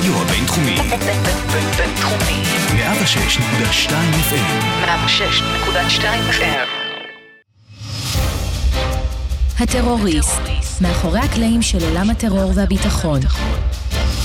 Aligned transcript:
הרדיו 0.00 0.22
הבינתחומי. 0.22 0.76
בינתחומי. 1.76 2.42
106.2 2.72 3.90
FM. 4.30 4.48
106.2 4.84 6.02
FM. 6.30 6.68
הטרוריסט, 9.60 10.40
מאחורי 10.80 11.20
הקלעים 11.20 11.62
של 11.62 11.84
עולם 11.84 12.10
הטרור 12.10 12.52
והביטחון. 12.54 13.20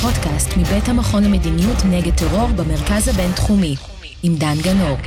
פודקאסט 0.02 0.58
מבית 0.58 0.90
המכון 0.90 1.24
למדיניות 1.24 1.78
נגד 1.90 2.16
טרור 2.16 2.48
במרכז 2.48 3.08
הבינתחומי, 3.08 3.76
עם 4.24 4.36
דן 4.36 4.56
גנור. 4.64 4.98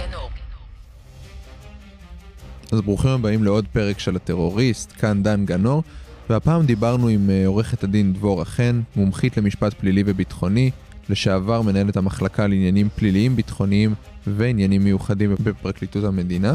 אז 2.73 2.81
ברוכים 2.81 3.11
הבאים 3.11 3.45
לעוד 3.45 3.67
פרק 3.73 3.99
של 3.99 4.17
הטרוריסט, 4.17 4.93
כאן 4.99 5.23
דן 5.23 5.45
גנור, 5.45 5.83
והפעם 6.31 6.67
דיברנו 6.67 7.09
עם 7.09 7.31
אה, 7.31 7.47
עורכת 7.47 7.85
הדין 7.85 8.13
דבורה 8.13 8.45
חן, 8.45 8.81
מומחית 8.97 9.37
למשפט 9.37 9.75
פלילי 9.75 10.03
וביטחוני, 10.07 10.71
לשעבר 11.09 11.63
מנהלת 11.63 11.97
המחלקה 11.97 12.47
לעניינים 12.47 12.89
פליליים 12.97 13.37
ביטחוניים 13.37 13.95
ועניינים 14.27 14.85
מיוחדים 14.85 15.35
בפרקליטות 15.43 16.05
המדינה, 16.05 16.55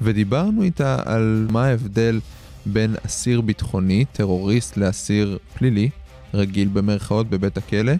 ודיברנו 0.00 0.62
איתה 0.62 0.96
על 1.04 1.46
מה 1.50 1.66
ההבדל 1.66 2.20
בין 2.66 2.94
אסיר 3.06 3.40
ביטחוני, 3.40 4.04
טרוריסט, 4.12 4.76
לאסיר 4.76 5.38
פלילי, 5.58 5.90
רגיל 6.34 6.68
במרכאות 6.68 7.30
בבית 7.30 7.56
הכלא, 7.56 7.92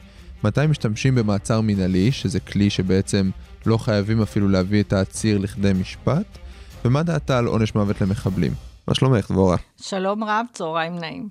מתי 0.44 0.66
משתמשים 0.66 1.14
במעצר 1.14 1.60
מינהלי, 1.60 2.12
שזה 2.12 2.40
כלי 2.40 2.70
שבעצם 2.70 3.30
לא 3.66 3.78
חייבים 3.78 4.22
אפילו 4.22 4.48
להביא 4.48 4.82
את 4.82 4.92
העציר 4.92 5.38
לכדי 5.38 5.72
משפט, 5.80 6.38
ומה 6.84 7.02
דעתה 7.02 7.38
על 7.38 7.46
עונש 7.46 7.74
מוות 7.74 8.00
למחבלים. 8.00 8.67
מה 8.88 8.94
שלומך, 8.94 9.30
דבורה? 9.30 9.56
שלום 9.80 10.24
רב, 10.24 10.46
צהריים 10.52 10.98
נעים. 10.98 11.28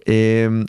Um, 0.00 0.08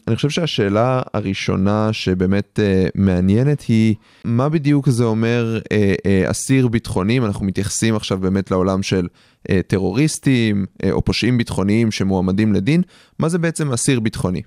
אני 0.08 0.16
חושב 0.16 0.30
שהשאלה 0.30 1.02
הראשונה 1.14 1.94
שבאמת 1.94 2.60
uh, 2.60 2.92
מעניינת 2.96 3.62
היא 3.62 3.96
מה 4.24 4.50
בדיוק 4.50 4.90
זה 4.90 5.04
אומר 5.04 5.60
uh, 5.60 5.68
uh, 5.68 6.32
אסיר 6.32 6.68
ביטחוני, 6.68 7.20
אנחנו 7.20 7.46
מתייחסים 7.46 7.96
עכשיו 7.96 8.18
באמת 8.18 8.52
לעולם 8.52 8.84
של 8.84 9.08
uh, 9.08 9.52
טרוריסטים 9.68 10.66
uh, 10.84 10.92
או 10.92 11.02
פושעים 11.02 11.38
ביטחוניים 11.38 11.92
שמועמדים 11.92 12.54
לדין, 12.54 12.82
מה 13.20 13.30
זה 13.30 13.38
בעצם 13.38 13.74
אסיר 13.74 14.00
ביטחוני? 14.00 14.42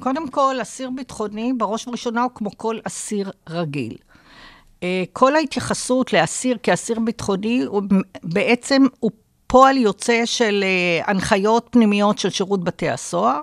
קודם 0.00 0.28
כל, 0.28 0.56
אסיר 0.62 0.90
ביטחוני, 0.96 1.52
בראש 1.58 1.86
ובראשונה 1.86 2.22
הוא 2.22 2.30
כמו 2.34 2.50
כל 2.56 2.78
אסיר 2.84 3.30
רגיל. 3.48 3.96
אה, 4.82 5.04
כל 5.12 5.36
ההתייחסות 5.36 6.12
לאסיר 6.12 6.56
כאסיר 6.62 7.00
ביטחוני, 7.00 7.62
הוא 7.62 7.82
בעצם 8.22 8.82
הוא 9.00 9.10
פועל 9.46 9.76
יוצא 9.76 10.22
של 10.24 10.64
אה, 10.64 11.12
הנחיות 11.12 11.68
פנימיות 11.70 12.18
של 12.18 12.30
שירות 12.30 12.64
בתי 12.64 12.90
הסוהר, 12.90 13.40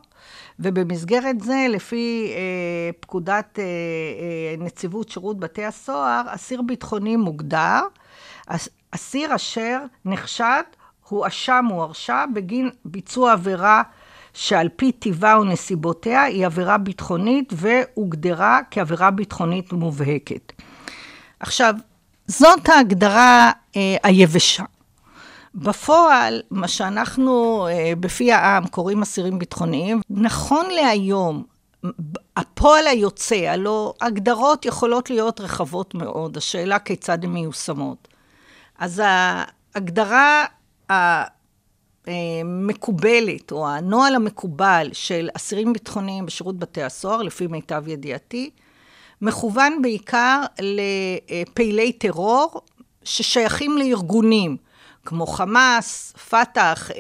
ובמסגרת 0.60 1.42
זה, 1.42 1.66
לפי 1.70 2.32
אה, 2.36 2.92
פקודת 3.00 3.60
אה, 3.60 3.64
אה, 3.64 4.64
נציבות 4.66 5.10
שירות 5.10 5.40
בתי 5.40 5.66
הסוהר, 5.66 6.22
אסיר 6.28 6.62
ביטחוני 6.62 7.16
מוגדר, 7.16 7.82
אסיר 8.92 9.36
אשר 9.36 9.80
נחשד, 10.06 10.62
הואשם 11.10 11.66
או 11.72 11.84
הרשע 11.84 12.26
בגין 12.34 12.70
ביצוע 12.86 13.32
עבירה 13.32 13.82
שעל 14.34 14.70
פי 14.76 14.92
טיבה 14.92 15.40
ונסיבותיה 15.40 16.24
היא 16.24 16.46
עבירה 16.46 16.78
ביטחונית 16.78 17.54
והוגדרה 17.56 18.60
כעבירה 18.72 19.12
ביטחונית 19.12 19.74
מובהקת. 19.74 20.52
עכשיו, 21.40 21.74
זאת 22.28 22.70
ההגדרה 22.70 23.52
אה, 23.76 23.96
היבשה. 24.04 24.64
בפועל, 25.56 26.42
מה 26.52 26.68
שאנחנו 26.68 27.68
אה, 27.68 27.94
בפי 28.00 28.32
העם 28.32 28.68
קוראים 28.68 29.02
אסירים 29.02 29.40
ביטחוניים, 29.40 30.02
נכון 30.10 30.66
להיום, 30.70 31.44
הפועל 32.38 32.88
היוצא, 32.88 33.36
הלא 33.36 33.94
הגדרות 34.02 34.66
יכולות 34.66 35.10
להיות 35.10 35.42
רחבות 35.42 35.96
מאוד, 35.96 36.38
השאלה 36.38 36.80
כיצד 36.80 37.24
הן 37.24 37.30
מיושמות. 37.30 38.08
אז 38.80 39.02
ההגדרה 39.06 40.46
המקובלת, 42.08 43.52
או 43.52 43.68
הנוהל 43.68 44.16
המקובל 44.16 44.90
של 44.94 45.30
אסירים 45.38 45.74
ביטחוניים 45.74 46.26
בשירות 46.26 46.60
בתי 46.60 46.84
הסוהר, 46.84 47.22
לפי 47.22 47.48
מיטב 47.48 47.88
ידיעתי, 47.88 48.50
מכוון 49.22 49.82
בעיקר 49.82 50.42
לפעילי 50.62 51.92
טרור 51.92 52.62
ששייכים 53.04 53.78
לארגונים 53.78 54.58
כמו 55.06 55.28
חמאס, 55.28 56.14
פת"ח, 56.30 56.92
אה, 56.92 56.96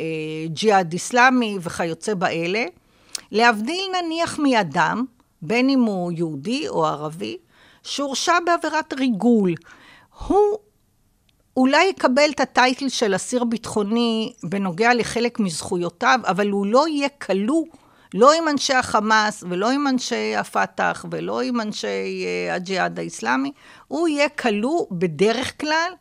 ג'יהאד 0.47 0.93
איסלאמי 0.93 1.57
וכיוצא 1.61 2.13
באלה, 2.13 2.63
להבדיל 3.31 3.85
נניח 4.01 4.39
מאדם, 4.39 5.05
בין 5.41 5.69
אם 5.69 5.81
הוא 5.81 6.11
יהודי 6.11 6.67
או 6.67 6.85
ערבי, 6.85 7.37
שהורשע 7.83 8.33
בעבירת 8.45 8.93
ריגול. 8.93 9.53
הוא 10.27 10.57
אולי 11.57 11.83
יקבל 11.83 12.29
את 12.29 12.39
הטייטל 12.39 12.89
של 12.89 13.15
אסיר 13.15 13.43
ביטחוני 13.43 14.33
בנוגע 14.43 14.93
לחלק 14.93 15.39
מזכויותיו, 15.39 16.19
אבל 16.27 16.49
הוא 16.49 16.65
לא 16.65 16.87
יהיה 16.87 17.09
כלוא 17.09 17.65
לא 18.13 18.33
עם 18.33 18.47
אנשי 18.47 18.73
החמאס, 18.73 19.43
ולא 19.49 19.69
עם 19.69 19.87
אנשי 19.87 20.35
הפת"ח, 20.35 21.05
ולא 21.11 21.41
עם 21.41 21.61
אנשי 21.61 22.25
uh, 22.25 22.53
הג'יהאד 22.53 22.99
האיסלאמי, 22.99 23.51
הוא 23.87 24.07
יהיה 24.07 24.29
כלוא 24.29 24.85
בדרך 24.91 25.61
כלל 25.61 25.91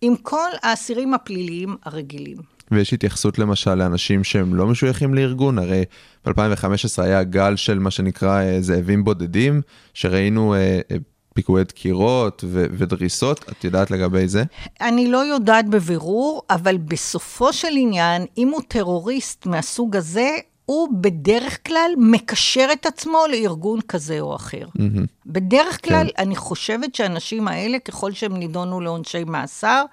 עם 0.00 0.16
כל 0.16 0.50
האסירים 0.62 1.14
הפליליים 1.14 1.76
הרגילים. 1.84 2.36
ויש 2.70 2.92
התייחסות 2.92 3.38
למשל 3.38 3.74
לאנשים 3.74 4.24
שהם 4.24 4.54
לא 4.54 4.66
משויכים 4.66 5.14
לארגון, 5.14 5.58
הרי 5.58 5.84
ב-2015 6.24 7.02
היה 7.02 7.22
גל 7.22 7.56
של 7.56 7.78
מה 7.78 7.90
שנקרא 7.90 8.42
uh, 8.42 8.60
זאבים 8.60 9.04
בודדים, 9.04 9.60
שראינו 9.94 10.54
uh, 10.54 10.94
פיגועי 11.34 11.64
דקירות 11.64 12.44
ו- 12.46 12.66
ודריסות, 12.72 13.44
את 13.48 13.64
יודעת 13.64 13.90
לגבי 13.90 14.28
זה? 14.28 14.44
אני 14.80 15.10
לא 15.10 15.18
יודעת 15.18 15.68
בבירור, 15.68 16.42
אבל 16.50 16.76
בסופו 16.76 17.52
של 17.52 17.68
עניין, 17.76 18.26
אם 18.38 18.48
הוא 18.48 18.60
טרוריסט 18.68 19.46
מהסוג 19.46 19.96
הזה, 19.96 20.28
הוא 20.70 20.88
בדרך 20.92 21.66
כלל 21.66 21.90
מקשר 21.98 22.68
את 22.72 22.86
עצמו 22.86 23.18
לארגון 23.32 23.80
כזה 23.80 24.20
או 24.20 24.36
אחר. 24.36 24.66
Mm-hmm. 24.78 25.06
בדרך 25.26 25.84
כלל, 25.84 26.06
כן. 26.06 26.22
אני 26.22 26.36
חושבת 26.36 26.94
שהאנשים 26.94 27.48
האלה, 27.48 27.78
ככל 27.78 28.12
שהם 28.12 28.36
נידונו 28.36 28.80
לעונשי 28.80 29.24
מאסר, 29.24 29.84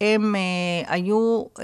הם 0.00 0.34
uh, 0.34 0.90
היו, 0.90 1.44
uh, 1.58 1.60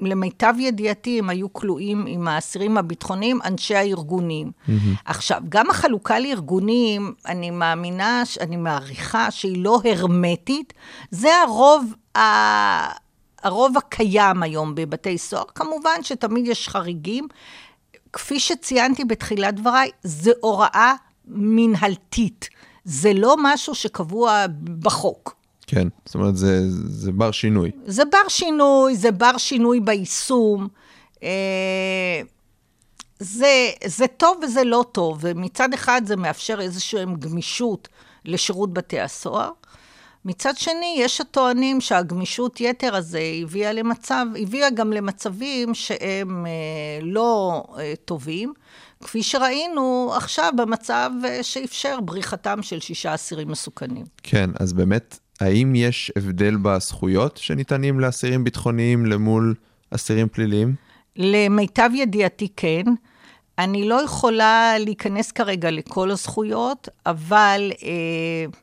למיטב 0.00 0.54
ידיעתי, 0.58 1.18
הם 1.18 1.30
היו 1.30 1.52
כלואים 1.52 2.04
עם 2.08 2.28
האסירים 2.28 2.78
הביטחוניים, 2.78 3.38
אנשי 3.44 3.74
הארגונים. 3.74 4.50
Mm-hmm. 4.50 4.72
עכשיו, 5.04 5.42
גם 5.48 5.70
החלוקה 5.70 6.18
לארגונים, 6.18 7.14
אני 7.26 7.50
מאמינה, 7.50 8.22
אני 8.40 8.56
מעריכה 8.56 9.30
שהיא 9.30 9.64
לא 9.64 9.80
הרמטית, 9.84 10.72
זה 11.10 11.30
הרוב 11.42 11.94
ה... 12.16 12.22
הרוב 13.42 13.76
הקיים 13.76 14.42
היום 14.42 14.74
בבתי 14.74 15.18
סוהר, 15.18 15.44
כמובן 15.54 16.02
שתמיד 16.02 16.46
יש 16.46 16.68
חריגים. 16.68 17.28
כפי 18.12 18.40
שציינתי 18.40 19.04
בתחילת 19.04 19.54
דבריי, 19.54 19.90
זו 20.02 20.30
הוראה 20.40 20.94
מנהלתית. 21.26 22.48
זה 22.84 23.12
לא 23.12 23.36
משהו 23.38 23.74
שקבוע 23.74 24.44
בחוק. 24.78 25.34
כן, 25.66 25.88
זאת 26.06 26.14
אומרת, 26.14 26.36
זה, 26.36 26.60
זה 26.70 27.12
בר 27.12 27.30
שינוי. 27.30 27.70
זה 27.86 28.04
בר 28.04 28.28
שינוי, 28.28 28.96
זה 28.96 29.10
בר 29.10 29.38
שינוי 29.38 29.80
ביישום. 29.80 30.68
אה, 31.22 32.20
זה, 33.18 33.70
זה 33.84 34.06
טוב 34.06 34.40
וזה 34.42 34.64
לא 34.64 34.84
טוב, 34.92 35.18
ומצד 35.20 35.74
אחד 35.74 36.02
זה 36.04 36.16
מאפשר 36.16 36.60
איזושהי 36.60 37.04
גמישות 37.18 37.88
לשירות 38.24 38.72
בתי 38.72 39.00
הסוהר. 39.00 39.50
מצד 40.24 40.56
שני, 40.56 40.96
יש 40.98 41.20
הטוענים 41.20 41.80
שהגמישות 41.80 42.60
יתר 42.60 42.94
הזה 42.94 43.22
הביאה 43.42 43.72
למצב, 43.72 44.26
הביאה 44.42 44.70
גם 44.70 44.92
למצבים 44.92 45.74
שהם 45.74 46.46
אה, 46.46 46.50
לא 47.02 47.64
אה, 47.78 47.92
טובים, 48.04 48.52
כפי 49.00 49.22
שראינו 49.22 50.12
עכשיו 50.16 50.52
במצב 50.56 51.10
אה, 51.24 51.42
שאפשר 51.42 52.00
בריחתם 52.00 52.62
של 52.62 52.80
שישה 52.80 53.14
אסירים 53.14 53.48
מסוכנים. 53.48 54.04
כן, 54.22 54.50
אז 54.60 54.72
באמת, 54.72 55.18
האם 55.40 55.74
יש 55.74 56.12
הבדל 56.16 56.56
בזכויות 56.56 57.36
שניתנים 57.36 58.00
לאסירים 58.00 58.44
ביטחוניים 58.44 59.06
למול 59.06 59.54
אסירים 59.90 60.28
פליליים? 60.28 60.74
למיטב 61.16 61.90
ידיעתי 61.94 62.48
כן. 62.56 62.84
אני 63.58 63.88
לא 63.88 64.02
יכולה 64.04 64.74
להיכנס 64.78 65.32
כרגע 65.32 65.70
לכל 65.70 66.10
הזכויות, 66.10 66.88
אבל... 67.06 67.72
אה, 67.82 68.62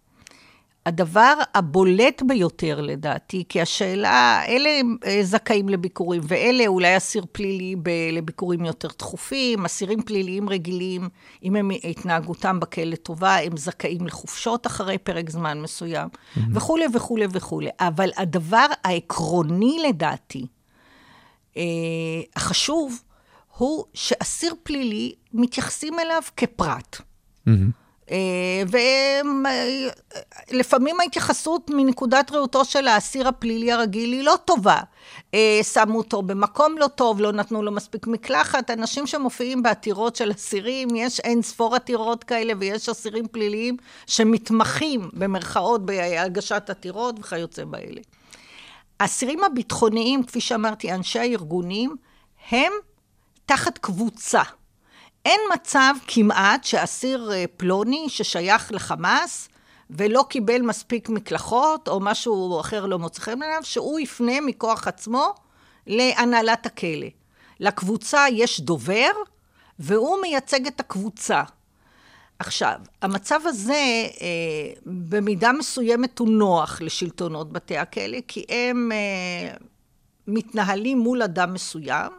הדבר 0.89 1.33
הבולט 1.55 2.21
ביותר 2.27 2.81
לדעתי, 2.81 3.43
כי 3.49 3.61
השאלה, 3.61 4.41
אלה 4.47 4.69
אה, 5.05 5.19
זכאים 5.23 5.69
לביקורים, 5.69 6.21
ואלה 6.27 6.67
אולי 6.67 6.97
אסיר 6.97 7.25
פלילי 7.31 7.75
ב- 7.75 8.09
לביקורים 8.11 8.65
יותר 8.65 8.87
תכופים, 8.87 9.65
אסירים 9.65 10.01
פליליים 10.01 10.49
רגילים, 10.49 11.09
אם 11.43 11.55
הם 11.55 11.71
התנהגותם 11.83 12.59
בכלא 12.59 12.95
טובה, 12.95 13.35
הם 13.35 13.57
זכאים 13.57 14.07
לחופשות 14.07 14.67
אחרי 14.67 14.97
פרק 14.97 15.29
זמן 15.29 15.61
מסוים, 15.61 16.07
mm-hmm. 16.07 16.39
וכולי 16.53 16.85
וכולי 16.93 17.25
וכולי. 17.31 17.69
אבל 17.79 18.09
הדבר 18.17 18.65
העקרוני 18.83 19.77
לדעתי, 19.89 20.45
אה, 21.57 21.63
החשוב, 22.35 23.03
הוא 23.57 23.85
שאסיר 23.93 24.53
פלילי, 24.63 25.13
מתייחסים 25.33 25.99
אליו 25.99 26.21
כפרט. 26.37 26.97
Mm-hmm. 26.97 27.51
ולפעמים 30.51 30.99
ההתייחסות 30.99 31.69
מנקודת 31.69 32.31
ראותו 32.31 32.65
של 32.65 32.87
האסיר 32.87 33.27
הפלילי 33.27 33.71
הרגיל 33.71 34.13
היא 34.13 34.23
לא 34.23 34.35
טובה. 34.45 34.79
אה, 35.33 35.59
שמו 35.73 35.97
אותו 35.97 36.21
במקום 36.21 36.77
לא 36.77 36.87
טוב, 36.87 37.21
לא 37.21 37.31
נתנו 37.31 37.63
לו 37.63 37.71
מספיק 37.71 38.07
מקלחת. 38.07 38.71
אנשים 38.71 39.07
שמופיעים 39.07 39.63
בעתירות 39.63 40.15
של 40.15 40.31
אסירים, 40.31 40.87
יש 40.95 41.19
אין 41.19 41.41
ספור 41.41 41.75
עתירות 41.75 42.23
כאלה, 42.23 42.53
ויש 42.59 42.89
אסירים 42.89 43.27
פליליים 43.27 43.77
שמתמחים 44.07 45.09
במרכאות 45.13 45.85
בהגשת 45.85 46.69
עתירות 46.69 47.19
וכיוצא 47.19 47.65
באלה. 47.65 48.01
האסירים 48.99 49.43
הביטחוניים, 49.43 50.23
כפי 50.23 50.41
שאמרתי, 50.41 50.91
אנשי 50.91 51.19
הארגונים, 51.19 51.95
הם 52.51 52.71
תחת 53.45 53.77
קבוצה. 53.77 54.41
אין 55.29 55.41
מצב 55.53 55.93
כמעט 56.07 56.63
שאסיר 56.63 57.31
אה, 57.33 57.45
פלוני 57.57 58.05
ששייך 58.09 58.71
לחמאס 58.71 59.49
ולא 59.89 60.25
קיבל 60.29 60.61
מספיק 60.61 61.09
מקלחות, 61.09 61.87
או 61.87 61.99
משהו 61.99 62.59
אחר 62.59 62.85
לא 62.85 62.99
מוצא 62.99 63.21
חן 63.21 63.39
בעיניו, 63.39 63.61
שהוא 63.63 63.99
יפנה 63.99 64.41
מכוח 64.41 64.87
עצמו 64.87 65.33
להנהלת 65.87 66.65
הכלא. 66.65 67.07
לקבוצה 67.59 68.25
יש 68.31 68.61
דובר, 68.61 69.11
והוא 69.79 70.21
מייצג 70.21 70.67
את 70.67 70.79
הקבוצה. 70.79 71.43
עכשיו, 72.39 72.75
המצב 73.01 73.39
הזה 73.45 74.07
אה, 74.21 74.73
במידה 74.85 75.51
מסוימת 75.51 76.19
הוא 76.19 76.29
נוח 76.29 76.81
לשלטונות 76.81 77.51
בתי 77.51 77.77
הכלא, 77.77 78.17
כי 78.27 78.45
הם 78.49 78.91
אה, 78.91 79.55
מתנהלים 80.27 80.99
מול 80.99 81.21
אדם 81.21 81.53
מסוים. 81.53 82.11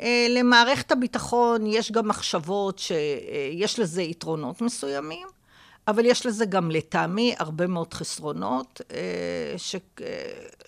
אה, 0.00 0.26
למערכת 0.30 0.92
הביטחון 0.92 1.66
יש 1.66 1.92
גם 1.92 2.08
מחשבות 2.08 2.78
שיש 2.78 3.78
לזה 3.78 4.02
יתרונות 4.02 4.60
מסוימים, 4.60 5.26
אבל 5.88 6.06
יש 6.06 6.26
לזה 6.26 6.46
גם 6.46 6.70
לטעמי 6.70 7.34
הרבה 7.38 7.66
מאוד 7.66 7.94
חסרונות, 7.94 8.80
אה, 8.90 9.54
ש... 9.56 9.76
אה, 9.76 10.08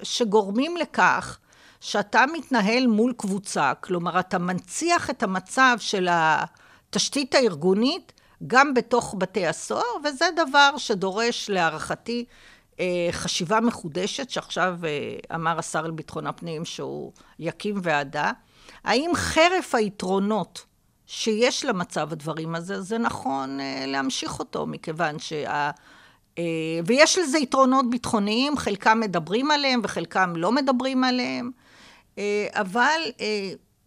שגורמים 0.02 0.76
לכך 0.76 1.38
שאתה 1.81 2.25
מתנהל 2.32 2.87
מול 2.87 3.12
קבוצה, 3.17 3.73
כלומר, 3.81 4.20
אתה 4.20 4.38
מנציח 4.38 5.11
את 5.11 5.23
המצב 5.23 5.76
של 5.81 6.08
התשתית 6.11 7.34
הארגונית 7.34 8.12
גם 8.46 8.75
בתוך 8.75 9.14
בתי 9.19 9.46
הסוהר, 9.46 9.84
וזה 10.05 10.25
דבר 10.37 10.76
שדורש 10.76 11.50
להערכתי 11.50 12.25
חשיבה 13.11 13.61
מחודשת, 13.61 14.31
שעכשיו 14.31 14.78
אמר 15.34 15.58
השר 15.58 15.87
לביטחון 15.87 16.26
הפנים 16.26 16.64
שהוא 16.64 17.12
יקים 17.38 17.81
ועדה. 17.82 18.32
האם 18.87 19.11
חרף 19.15 19.75
היתרונות 19.75 20.65
שיש 21.06 21.65
למצב 21.65 22.12
הדברים 22.12 22.55
הזה, 22.55 22.81
זה 22.81 22.99
נכון 22.99 23.61
אה, 23.61 23.85
להמשיך 23.87 24.38
אותו, 24.38 24.67
מכיוון 24.67 25.19
שה... 25.19 25.71
אה, 26.38 26.44
ויש 26.87 27.19
לזה 27.19 27.38
יתרונות 27.38 27.91
ביטחוניים, 27.91 28.56
חלקם 28.56 29.00
מדברים 29.00 29.50
עליהם 29.50 29.81
וחלקם 29.83 30.33
לא 30.37 30.53
מדברים 30.53 31.05
עליהם, 31.05 31.50
אה, 32.19 32.47
אבל 32.53 33.00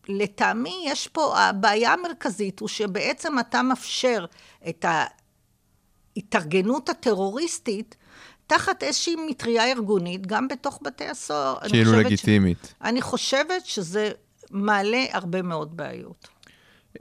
לטעמי 0.07 0.83
יש 0.85 1.07
פה, 1.07 1.39
הבעיה 1.39 1.93
המרכזית 1.93 2.59
הוא 2.59 2.67
שבעצם 2.67 3.39
אתה 3.39 3.61
מאפשר 3.61 4.25
את 4.69 4.85
ההתארגנות 6.15 6.89
הטרוריסטית 6.89 7.95
תחת 8.47 8.83
איזושהי 8.83 9.15
מטריה 9.29 9.71
ארגונית, 9.71 10.27
גם 10.27 10.47
בתוך 10.47 10.79
בתי 10.81 11.05
הסוהר. 11.05 11.57
כאילו 11.69 11.93
לגיטימית. 11.93 12.65
ש... 12.65 12.73
אני 12.81 13.01
חושבת 13.01 13.65
שזה 13.65 14.11
מעלה 14.51 15.05
הרבה 15.11 15.41
מאוד 15.41 15.77
בעיות. 15.77 16.27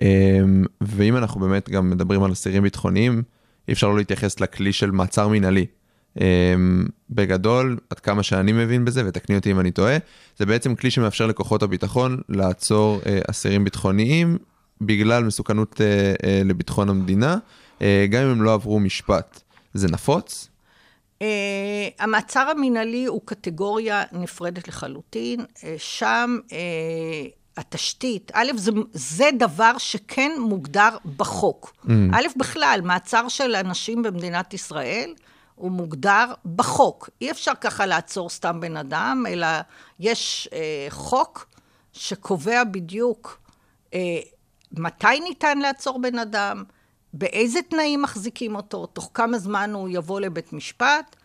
אמ, 0.03 0.65
ואם 0.81 1.17
אנחנו 1.17 1.41
באמת 1.41 1.69
גם 1.71 1.91
מדברים 1.91 2.23
על 2.23 2.33
אסירים 2.33 2.63
ביטחוניים, 2.63 3.23
אי 3.69 3.73
אפשר 3.73 3.89
לא 3.89 3.97
להתייחס 3.97 4.41
לכלי 4.41 4.73
של 4.73 4.91
מעצר 4.91 5.29
מינהלי. 5.29 5.67
אמ, 6.21 6.87
בגדול, 7.11 7.79
עד 7.91 8.01
כמה 8.01 8.23
שאני 8.23 8.53
מבין 8.53 8.85
בזה, 8.85 9.03
ותקני 9.07 9.37
אותי 9.37 9.51
אם 9.51 9.61
אני 9.61 9.71
טועה, 9.71 9.97
זה 10.37 10.47
בעצם 10.47 10.75
כלי 10.75 10.91
שמאפשר 10.91 11.27
לכוחות 11.27 11.63
הביטחון 11.63 12.21
לעצור 12.29 13.01
אה, 13.07 13.21
אסירים 13.31 13.65
ביטחוניים 13.65 14.39
בגלל 14.81 15.25
מסוכנות 15.25 15.81
אה, 15.81 16.15
אה, 16.25 16.43
לביטחון 16.45 16.89
המדינה, 16.89 17.37
גם 18.11 18.23
אם 18.23 18.29
הם 18.29 18.43
לא 18.43 18.55
עברו 18.55 18.81
משפט. 18.81 19.41
זה 19.75 19.89
נפוץ? 19.89 20.49
Uh, 21.19 21.23
המעצר 21.99 22.41
המינהלי 22.41 23.05
הוא 23.05 23.21
קטגוריה 23.25 24.03
נפרדת 24.13 24.69
לחלוטין. 24.69 25.41
Uh, 25.41 25.65
שם 25.79 26.39
uh, 26.49 26.53
התשתית, 27.59 28.31
א', 28.35 28.51
זה, 28.57 28.71
זה 28.93 29.31
דבר 29.39 29.79
שכן 29.79 30.31
מוגדר 30.39 30.97
בחוק. 31.17 31.73
Mm. 31.85 31.89
א', 32.13 32.27
בכלל, 32.37 32.81
מעצר 32.85 33.29
של 33.29 33.55
אנשים 33.55 34.03
במדינת 34.03 34.55
ישראל 34.55 35.15
הוא 35.55 35.71
מוגדר 35.71 36.25
בחוק. 36.57 37.11
אי 37.21 37.31
אפשר 37.31 37.53
ככה 37.61 37.87
לעצור 37.87 38.31
סתם 38.31 38.61
בן 38.61 38.77
אדם, 38.77 39.25
אלא 39.29 39.47
יש 40.01 40.49
אה, 40.53 40.87
חוק 40.91 41.47
שקובע 41.93 42.65
בדיוק 42.65 43.41
אה, 43.95 44.19
מתי 44.73 45.21
ניתן 45.21 45.59
לעצור 45.59 46.01
בן 46.01 46.19
אדם, 46.19 46.65
באיזה 47.13 47.63
תנאים 47.63 48.03
מחזיקים 48.03 48.57
אותו, 48.57 48.87
תוך 48.87 49.11
כמה 49.15 49.39
זמן 49.39 49.71
הוא 49.75 49.89
יבוא 49.93 50.21
לבית 50.21 50.53
משפט. 50.53 51.17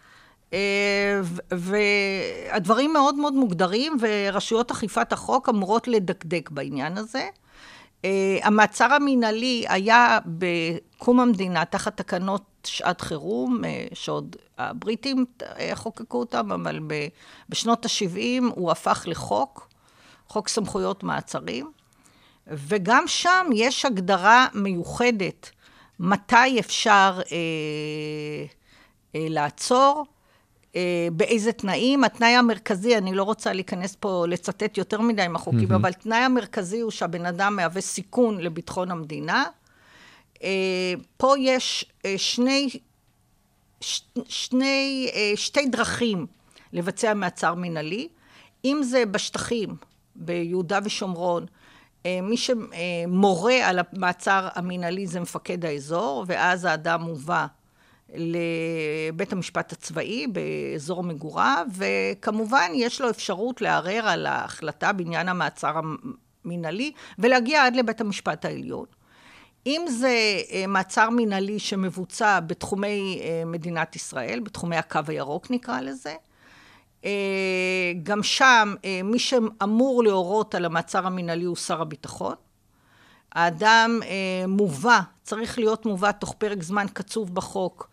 אה, 0.54 1.22
והדברים 1.52 2.94
מאוד 2.94 3.16
מאוד 3.16 3.34
מוגדרים, 3.34 3.98
ורשויות 4.00 4.72
אכיפת 4.72 5.14
החוק 5.14 5.50
אמורות 5.50 5.88
לדקדק 5.88 6.50
בעניין 6.50 6.98
הזה. 6.98 7.28
אה, 8.06 8.38
המעצר 8.44 8.94
המינהלי 8.94 9.66
היה 9.70 10.20
בקום 10.26 11.20
המדינה 11.20 11.66
תחת 11.66 11.98
תקנות 11.98 12.44
שעת 12.64 13.02
חירום, 13.02 13.66
אה, 13.66 13.86
שעוד 13.94 14.36
הבריטים 14.58 15.26
חוקקו 15.74 16.20
אותם, 16.20 16.52
אבל 16.52 16.80
בשנות 17.50 17.86
ה-70 17.86 18.44
הוא 18.56 18.72
הפך 18.72 19.04
לחוק, 19.08 19.70
חוק 20.28 20.48
סמכויות 20.48 21.04
מעצרים, 21.04 21.72
וגם 22.48 23.04
שם 23.08 23.46
יש 23.54 23.86
הגדרה 23.86 24.48
מיוחדת 24.54 25.52
מתי 26.00 26.60
אפשר 26.60 27.20
אה, 27.32 28.46
אה, 29.16 29.26
לעצור, 29.30 30.06
באיזה 31.12 31.52
תנאים. 31.52 32.04
התנאי 32.04 32.30
המרכזי, 32.30 32.98
אני 32.98 33.16
לא 33.16 33.24
רוצה 33.24 33.54
להיכנס 33.54 33.96
פה, 34.00 34.26
לצטט 34.28 34.78
יותר 34.78 35.02
מדי 35.02 35.28
מהחוקים, 35.28 35.72
mm-hmm. 35.72 35.76
אבל 35.76 35.94
תנאי 35.94 36.18
המרכזי 36.18 36.80
הוא 36.80 36.92
שהבן 36.92 37.26
אדם 37.26 37.56
מהווה 37.56 37.82
סיכון 37.82 38.40
לביטחון 38.40 38.92
המדינה. 38.92 39.46
אה, 40.44 40.94
פה 41.18 41.34
יש 41.40 41.86
אה, 42.06 42.14
שני, 42.18 42.70
שני, 44.28 45.12
שתי 45.36 45.66
דרכים 45.66 46.26
לבצע 46.74 47.14
מעצר 47.14 47.54
מינהלי. 47.54 48.08
אם 48.66 48.84
זה 48.84 49.06
בשטחים, 49.06 49.76
ביהודה 50.16 50.80
ושומרון, 50.84 51.46
מי 52.06 52.36
שמורה 52.38 53.70
על 53.70 53.80
המעצר 53.80 54.48
המינהלי 54.56 55.08
זה 55.08 55.20
מפקד 55.20 55.66
האזור, 55.66 56.26
ואז 56.28 56.66
האדם 56.66 57.02
מובא 57.02 57.46
לבית 58.16 59.34
המשפט 59.34 59.72
הצבאי 59.72 60.28
באזור 60.28 61.04
מגוריו, 61.04 61.68
וכמובן 61.76 62.72
יש 62.76 63.02
לו 63.02 63.10
אפשרות 63.10 63.62
לערער 63.62 64.08
על 64.08 64.26
ההחלטה 64.26 64.94
בעניין 64.94 65.30
המעצר 65.30 65.74
המינהלי 66.46 66.92
ולהגיע 67.20 67.66
עד 67.66 67.76
לבית 67.76 68.02
המשפט 68.02 68.46
העליון. 68.46 68.86
אם 69.66 69.86
זה 69.90 70.42
אה, 70.52 70.68
מעצר 70.68 71.10
מינהלי 71.10 71.60
שמבוצע 71.60 72.40
בתחומי 72.40 73.22
אה, 73.24 73.44
מדינת 73.46 73.96
ישראל, 73.96 74.40
בתחומי 74.40 74.78
הקו 74.78 75.00
הירוק 75.08 75.52
נקרא 75.52 75.82
לזה, 75.82 76.16
אה, 77.06 77.92
גם 78.04 78.24
שם 78.24 78.76
מי 79.04 79.20
שאמור 79.20 80.04
להורות 80.04 80.56
על 80.56 80.66
המעצר 80.66 81.08
המינהלי 81.08 81.44
הוא 81.46 81.56
שר 81.56 81.82
הביטחון. 81.82 82.36
האדם 83.32 84.00
מובא, 84.48 85.00
צריך 85.24 85.60
להיות 85.60 85.86
מובא 85.86 86.12
תוך 86.12 86.36
פרק 86.38 86.64
זמן 86.64 86.86
קצוב 86.94 87.36
בחוק 87.36 87.93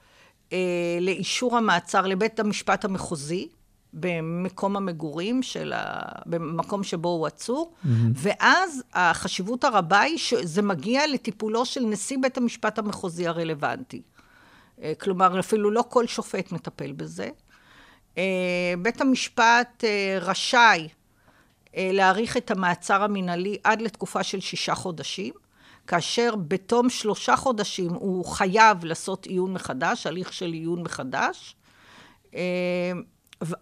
אה, 0.52 0.58
לאישור 1.00 1.56
המעצר 1.56 2.06
לבית 2.06 2.40
המשפט 2.40 2.84
המחוזי, 2.84 3.48
במקום 3.92 4.76
המגורים 4.76 5.42
של 5.42 5.72
ה... 5.72 6.02
במקום 6.26 6.84
שבו 6.84 7.08
הוא 7.08 7.26
עצור, 7.26 7.72
mm-hmm. 7.72 7.88
ואז 8.14 8.82
החשיבות 8.92 9.64
הרבה 9.64 10.00
היא 10.00 10.18
שזה 10.18 10.62
מגיע 10.62 11.06
לטיפולו 11.06 11.66
של 11.66 11.80
נשיא 11.80 12.18
בית 12.20 12.38
המשפט 12.38 12.78
המחוזי 12.78 13.26
הרלוונטי. 13.26 14.02
אה, 14.82 14.92
כלומר, 15.00 15.40
אפילו 15.40 15.70
לא 15.70 15.84
כל 15.88 16.06
שופט 16.06 16.52
מטפל 16.52 16.92
בזה. 16.92 17.28
אה, 18.18 18.74
בית 18.78 19.00
המשפט 19.00 19.84
אה, 19.84 20.18
רשאי 20.20 20.88
להאריך 21.76 22.36
את 22.36 22.50
המעצר 22.50 23.02
המינהלי 23.02 23.56
עד 23.64 23.82
לתקופה 23.82 24.22
של 24.22 24.40
שישה 24.40 24.74
חודשים. 24.74 25.34
כאשר 25.86 26.34
בתום 26.48 26.90
שלושה 26.90 27.36
חודשים 27.36 27.90
הוא 27.90 28.24
חייב 28.24 28.84
לעשות 28.84 29.26
עיון 29.26 29.52
מחדש, 29.52 30.06
הליך 30.06 30.32
של 30.32 30.52
עיון 30.52 30.82
מחדש, 30.82 31.56
אה, 32.34 32.40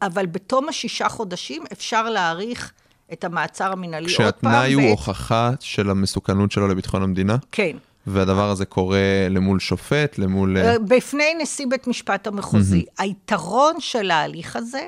אבל 0.02 0.26
בתום 0.26 0.68
השישה 0.68 1.08
חודשים 1.08 1.62
אפשר 1.72 2.10
להאריך 2.10 2.72
את 3.12 3.24
המעצר 3.24 3.72
המינהלי 3.72 4.06
עוד 4.06 4.16
פעם. 4.16 4.30
כשהתנאי 4.30 4.72
הוא 4.72 4.82
ואת... 4.82 4.90
הוכחה 4.90 5.50
של 5.60 5.90
המסוכנות 5.90 6.52
שלו 6.52 6.68
לביטחון 6.68 7.02
המדינה? 7.02 7.36
כן. 7.52 7.76
והדבר 8.06 8.50
הזה 8.50 8.64
קורה 8.64 9.26
למול 9.30 9.60
שופט, 9.60 10.18
למול... 10.18 10.56
אה, 10.56 10.72
אה, 10.72 10.78
בפני 10.78 11.34
נשיא 11.42 11.66
בית 11.70 11.86
משפט 11.86 12.26
המחוזי. 12.26 12.84
היתרון 12.98 13.80
של 13.80 14.10
ההליך 14.10 14.56
הזה, 14.56 14.86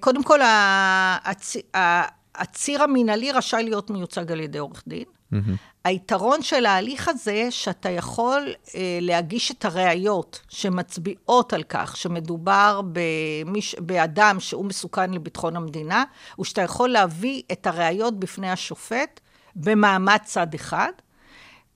קודם 0.00 0.22
כל, 0.22 0.40
הצ... 1.24 1.56
העציר 1.74 2.82
המינהלי 2.82 3.32
רשאי 3.32 3.62
להיות 3.62 3.90
מיוצג 3.90 4.32
על 4.32 4.40
ידי 4.40 4.58
עורך 4.58 4.82
דין. 4.86 5.04
היתרון 5.84 6.42
של 6.42 6.66
ההליך 6.66 7.08
הזה, 7.08 7.46
שאתה 7.50 7.90
יכול 7.90 8.54
אה, 8.74 8.98
להגיש 9.00 9.50
את 9.50 9.64
הראיות 9.64 10.40
שמצביעות 10.48 11.52
על 11.52 11.62
כך 11.62 11.96
שמדובר 11.96 12.80
במיש, 12.92 13.74
באדם 13.78 14.36
שהוא 14.40 14.64
מסוכן 14.64 15.10
לביטחון 15.10 15.56
המדינה, 15.56 16.04
הוא 16.36 16.44
שאתה 16.44 16.62
יכול 16.62 16.88
להביא 16.88 17.42
את 17.52 17.66
הראיות 17.66 18.18
בפני 18.18 18.50
השופט 18.50 19.20
במעמד 19.56 20.18
צד 20.24 20.54
אחד, 20.54 20.92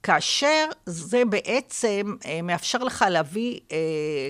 כאשר 0.05 0.65
זה 0.85 1.25
בעצם 1.25 2.15
אה, 2.25 2.41
מאפשר 2.41 2.77
לך 2.77 3.05
להביא 3.09 3.59
אה, 3.71 3.77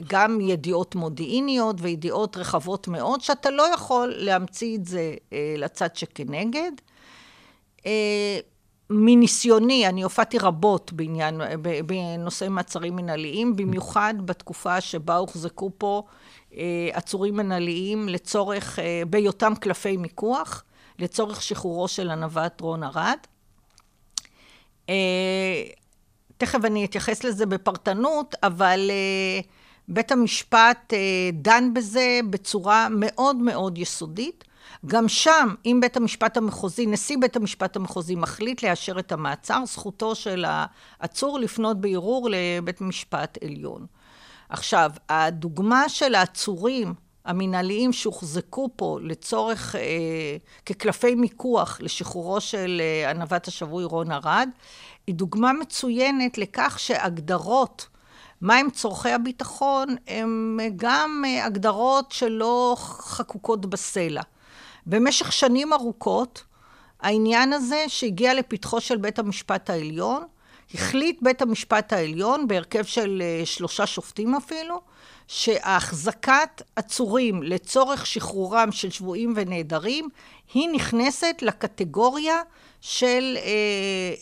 גם 0.07 0.41
ידיעות 0.41 0.95
מודיעיניות 0.95 1.75
וידיעות 1.79 2.37
רחבות 2.37 2.87
מאוד, 2.87 3.21
שאתה 3.21 3.49
לא 3.49 3.73
יכול 3.73 4.13
להמציא 4.17 4.77
את 4.77 4.85
זה 4.85 5.13
אה, 5.33 5.55
לצד 5.57 5.95
שכנגד. 5.95 6.71
מניסיוני, 8.89 9.87
אני 9.87 10.03
הופעתי 10.03 10.37
רבות 10.37 10.93
בעניין, 10.93 11.41
בנושאי 11.85 12.47
מעצרים 12.47 12.95
מנהליים, 12.95 13.55
במיוחד 13.55 14.13
בתקופה 14.25 14.81
שבה 14.81 15.15
הוחזקו 15.15 15.71
פה 15.77 16.03
אה, 16.57 16.89
עצורים 16.93 17.35
מנהליים 17.35 18.09
לצורך, 18.09 18.79
אה, 18.79 19.03
בהיותם 19.09 19.53
קלפי 19.59 19.97
מיקוח, 19.97 20.63
לצורך 20.99 21.41
שחרורו 21.41 21.87
של 21.87 22.09
הנווט 22.09 22.61
רון 22.61 22.83
ארד. 22.83 23.17
אה, 24.89 25.63
תכף 26.37 26.65
אני 26.65 26.85
אתייחס 26.85 27.23
לזה 27.23 27.45
בפרטנות, 27.45 28.35
אבל 28.43 28.91
בית 29.87 30.11
המשפט 30.11 30.93
דן 31.33 31.73
בזה 31.73 32.19
בצורה 32.29 32.87
מאוד 32.89 33.35
מאוד 33.35 33.77
יסודית. 33.77 34.43
גם 34.85 35.07
שם, 35.07 35.55
אם 35.65 35.79
בית 35.81 35.97
המשפט 35.97 36.37
המחוזי, 36.37 36.85
נשיא 36.85 37.17
בית 37.21 37.35
המשפט 37.35 37.75
המחוזי 37.75 38.15
מחליט 38.15 38.63
לאשר 38.63 38.99
את 38.99 39.11
המעצר, 39.11 39.65
זכותו 39.65 40.15
של 40.15 40.45
העצור 40.47 41.39
לפנות 41.39 41.81
בערעור 41.81 42.29
לבית 42.31 42.81
משפט 42.81 43.37
עליון. 43.43 43.85
עכשיו, 44.49 44.91
הדוגמה 45.09 45.89
של 45.89 46.15
העצורים 46.15 46.93
המנהליים 47.25 47.93
שהוחזקו 47.93 48.69
פה 48.75 48.99
לצורך, 49.01 49.75
אה, 49.75 49.81
כקלפי 50.65 51.15
מיקוח 51.15 51.77
לשחרורו 51.81 52.41
של 52.41 52.81
אה, 52.83 53.09
הנווט 53.09 53.47
השבוי 53.47 53.83
רון 53.83 54.11
ארד, 54.11 54.49
היא 55.07 55.15
דוגמה 55.15 55.53
מצוינת 55.53 56.37
לכך 56.37 56.79
שהגדרות 56.79 57.87
מהם 58.41 58.69
צורכי 58.69 59.09
הביטחון, 59.09 59.95
הן 60.07 60.57
גם 60.75 61.23
אה, 61.27 61.45
הגדרות 61.45 62.11
שלא 62.11 62.75
חקוקות 62.79 63.65
בסלע. 63.65 64.21
במשך 64.87 65.31
שנים 65.31 65.73
ארוכות, 65.73 66.43
העניין 67.01 67.53
הזה 67.53 67.83
שהגיע 67.87 68.33
לפתחו 68.33 68.81
של 68.81 68.97
בית 68.97 69.19
המשפט 69.19 69.69
העליון, 69.69 70.23
החליט 70.73 71.19
בית 71.21 71.41
המשפט 71.41 71.93
העליון, 71.93 72.47
בהרכב 72.47 72.83
של 72.83 73.21
אה, 73.25 73.45
שלושה 73.45 73.85
שופטים 73.85 74.35
אפילו, 74.35 74.81
שהחזקת 75.27 76.61
עצורים 76.75 77.43
לצורך 77.43 78.05
שחרורם 78.05 78.71
של 78.71 78.89
שבויים 78.89 79.33
ונעדרים, 79.35 80.09
היא 80.53 80.69
נכנסת 80.69 81.35
לקטגוריה 81.41 82.35
של 82.81 83.37
אה, 83.37 83.41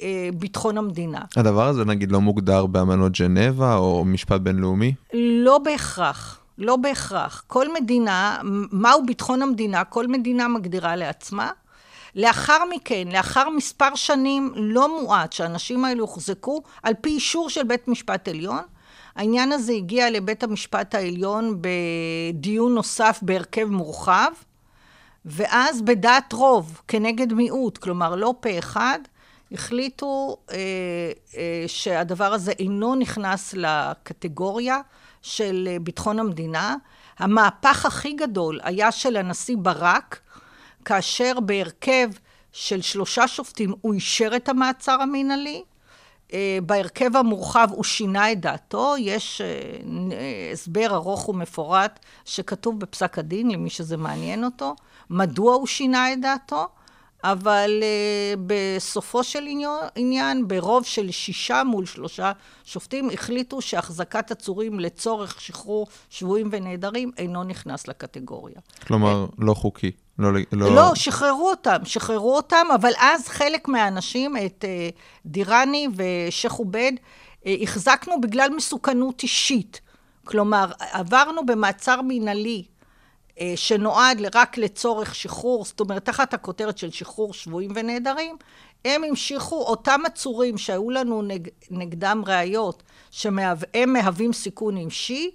אה, 0.01 0.29
ביטחון 0.34 0.77
המדינה. 0.77 1.22
הדבר 1.38 1.67
הזה 1.67 1.86
נגיד 1.86 2.12
לא 2.12 2.22
מוגדר 2.22 2.65
באמנות 2.65 3.12
ג'נבה 3.12 3.75
או 3.75 4.05
משפט 4.05 4.41
בינלאומי? 4.41 4.93
לא 5.13 5.58
בהכרח. 5.58 6.42
לא 6.57 6.75
בהכרח. 6.75 7.43
כל 7.48 7.74
מדינה, 7.74 8.38
מהו 8.72 9.05
ביטחון 9.05 9.41
המדינה? 9.41 9.83
כל 9.83 10.07
מדינה 10.07 10.48
מגדירה 10.48 10.95
לעצמה. 10.95 11.51
לאחר 12.15 12.60
מכן, 12.75 13.07
לאחר 13.12 13.50
מספר 13.50 13.95
שנים 13.95 14.53
לא 14.55 15.01
מועט 15.01 15.33
שהאנשים 15.33 15.86
האלו 15.86 16.03
הוחזקו, 16.03 16.63
על 16.83 16.93
פי 17.01 17.10
אישור 17.10 17.50
של 17.50 17.63
בית 17.63 17.88
משפט 17.88 18.27
עליון, 18.27 18.62
העניין 19.15 19.51
הזה 19.51 19.74
הגיע 19.74 20.10
לבית 20.10 20.43
המשפט 20.43 20.95
העליון 20.95 21.62
בדיון 21.62 22.75
נוסף 22.75 23.19
בהרכב 23.22 23.65
מורחב, 23.65 24.31
ואז 25.25 25.81
בדעת 25.81 26.33
רוב, 26.33 26.81
כנגד 26.88 27.33
מיעוט, 27.33 27.77
כלומר 27.77 28.15
לא 28.15 28.33
פה 28.39 28.60
אחד, 28.60 29.00
החליטו 29.51 30.38
אה, 30.51 30.57
אה, 31.38 31.63
שהדבר 31.67 32.33
הזה 32.33 32.51
אינו 32.51 32.95
נכנס 32.95 33.53
לקטגוריה 33.57 34.79
של 35.24 35.68
אה, 35.72 35.80
ביטחון 35.80 36.20
המדינה. 36.20 36.75
המהפך 37.20 37.86
הכי 37.86 38.13
גדול 38.13 38.60
היה 38.63 38.92
של 38.92 39.18
הנשיא 39.18 39.56
ברק, 39.60 40.20
כאשר 40.86 41.39
בהרכב 41.39 42.10
של 42.51 42.82
שלושה 42.82 43.27
שופטים 43.27 43.74
הוא 43.82 43.94
אישר 43.94 44.32
את 44.36 44.50
המעצר 44.50 45.01
המינהלי. 45.01 45.63
אה, 46.34 46.58
בהרכב 46.65 47.15
המורחב 47.15 47.68
הוא 47.72 47.84
שינה 47.84 48.32
את 48.32 48.39
דעתו, 48.39 48.96
יש 49.00 49.42
אה, 49.42 49.48
הסבר 50.53 50.96
ארוך 50.96 51.30
ומפורט 51.30 52.00
שכתוב 52.25 52.80
בפסק 52.80 53.20
הדין, 53.20 53.51
למי 53.51 53.70
שזה 53.70 53.98
מעניין 53.98 54.44
אותו, 54.44 54.75
מדוע 55.10 55.56
הוא 55.56 55.68
שינה 55.68 56.13
את 56.13 56.22
דעתו. 56.22 56.68
אבל 57.24 57.70
uh, 57.82 58.39
בסופו 58.48 59.24
של 59.24 59.48
עניין, 59.96 60.48
ברוב 60.48 60.86
של 60.86 61.12
שישה 61.12 61.63
מול 61.63 61.86
שלושה 61.86 62.32
שופטים, 62.65 63.10
החליטו 63.10 63.62
שהחזקת 63.62 64.32
עצורים 64.32 64.80
לצורך 64.80 65.42
שחרור 65.42 65.88
שבויים 66.10 66.50
ונעדרים 66.51 67.12
אינו 67.18 67.44
נכנס 67.44 67.88
לקטגוריה. 67.88 68.56
כלומר, 68.88 69.25
לא 69.39 69.53
חוקי. 69.53 69.92
לא, 70.20 70.34
לא... 70.51 70.75
לא, 70.75 70.92
שחררו 70.96 71.50
אותם, 71.50 71.77
שחררו 71.86 72.36
אותם, 72.36 72.65
אבל 72.75 72.92
אז 73.00 73.27
חלק 73.27 73.68
מהאנשים, 73.68 74.38
את 74.38 74.63
uh, 74.63 75.00
דיראני 75.25 75.88
ושייח' 75.96 76.53
עובד, 76.53 76.92
uh, 76.96 77.50
החזקנו 77.63 78.22
בגלל 78.22 78.50
מסוכנות 78.56 79.24
אישית. 79.24 79.82
כלומר, 80.25 80.72
עברנו 80.80 81.46
במעצר 81.46 82.01
מינהלי 82.01 82.63
אה, 82.68 82.73
שנועד 83.56 84.22
רק 84.36 84.58
לצורך 84.58 85.16
שחרור, 85.16 85.66
זאת 85.66 85.80
אומרת, 85.80 86.06
תחת 86.06 86.34
הכותרת 86.34 86.78
של 86.78 86.92
שחרור 86.92 87.34
שבויים 87.34 87.72
ונעדרים, 87.75 88.36
הם 88.86 89.04
המשיכו, 89.04 89.62
אותם 89.62 90.00
עצורים 90.06 90.58
שהיו 90.58 90.90
לנו 90.90 91.22
נג, 91.22 91.48
נגדם 91.72 92.24
ראיות, 92.28 92.84
שהם 93.12 93.40
מהווים 93.88 94.34
סיכון 94.34 94.78
אישי, 94.78 95.32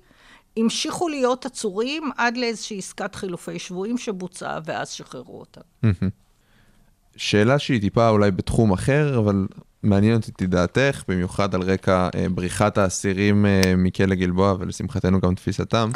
המשיכו 0.56 1.08
להיות 1.08 1.46
עצורים 1.46 2.10
עד 2.16 2.36
לאיזושהי 2.36 2.78
עסקת 2.78 3.14
חילופי 3.14 3.58
שבויים 3.58 3.98
שבוצעה, 3.98 4.60
ואז 4.64 4.90
שחררו 4.90 5.40
אותם. 5.40 5.60
שאלה 7.16 7.58
שהיא 7.58 7.80
טיפה 7.80 8.08
אולי 8.08 8.30
בתחום 8.30 8.72
אחר, 8.72 9.18
אבל 9.18 9.46
מעניינת 9.82 10.28
אותי 10.28 10.46
דעתך, 10.46 11.02
במיוחד 11.08 11.54
על 11.54 11.62
רקע 11.62 12.08
אה, 12.14 12.26
בריחת 12.28 12.78
האסירים 12.78 13.46
אה, 13.46 13.76
מכלא 13.76 14.14
גלבוע, 14.14 14.54
ולשמחתנו 14.58 15.20
גם 15.20 15.34
תפיסתם. 15.34 15.90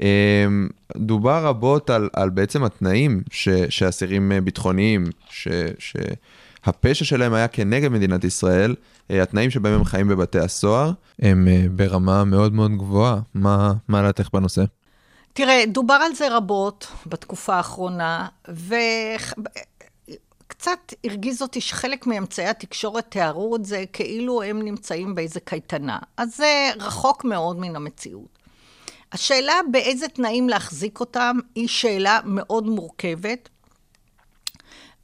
אמ, 0.00 0.68
דובר 0.96 1.46
רבות 1.46 1.90
על, 1.90 2.08
על 2.12 2.30
בעצם 2.30 2.64
התנאים 2.64 3.22
שאסירים 3.68 4.32
אה, 4.32 4.40
ביטחוניים, 4.40 5.04
ש, 5.30 5.48
שהפשע 5.78 7.04
שלהם 7.04 7.34
היה 7.34 7.48
כנגד 7.48 7.88
מדינת 7.88 8.24
ישראל, 8.24 8.74
אה, 9.10 9.22
התנאים 9.22 9.50
שבהם 9.50 9.74
הם 9.74 9.84
חיים 9.84 10.08
בבתי 10.08 10.38
הסוהר, 10.38 10.92
הם 11.18 11.48
אה, 11.48 11.64
ברמה 11.70 12.24
מאוד 12.24 12.52
מאוד 12.52 12.70
גבוהה. 12.76 13.20
מה, 13.34 13.72
מה 13.88 14.02
דעתך 14.02 14.28
בנושא? 14.32 14.64
תראה, 15.32 15.64
דובר 15.68 15.94
על 15.94 16.14
זה 16.14 16.36
רבות 16.36 16.86
בתקופה 17.06 17.54
האחרונה, 17.54 18.28
וקצת 20.48 20.94
הרגיז 21.04 21.42
אותי 21.42 21.60
שחלק 21.60 22.06
מאמצעי 22.06 22.46
התקשורת 22.46 23.04
תיארו 23.08 23.56
את 23.56 23.64
זה 23.64 23.84
כאילו 23.92 24.42
הם 24.42 24.62
נמצאים 24.62 25.14
באיזה 25.14 25.40
קייטנה. 25.40 25.98
אז 26.16 26.36
זה 26.36 26.70
רחוק 26.80 27.24
מאוד 27.24 27.60
מן 27.60 27.76
המציאות. 27.76 28.31
השאלה 29.12 29.54
באיזה 29.70 30.08
תנאים 30.08 30.48
להחזיק 30.48 31.00
אותם 31.00 31.36
היא 31.54 31.68
שאלה 31.68 32.20
מאוד 32.24 32.66
מורכבת, 32.66 33.48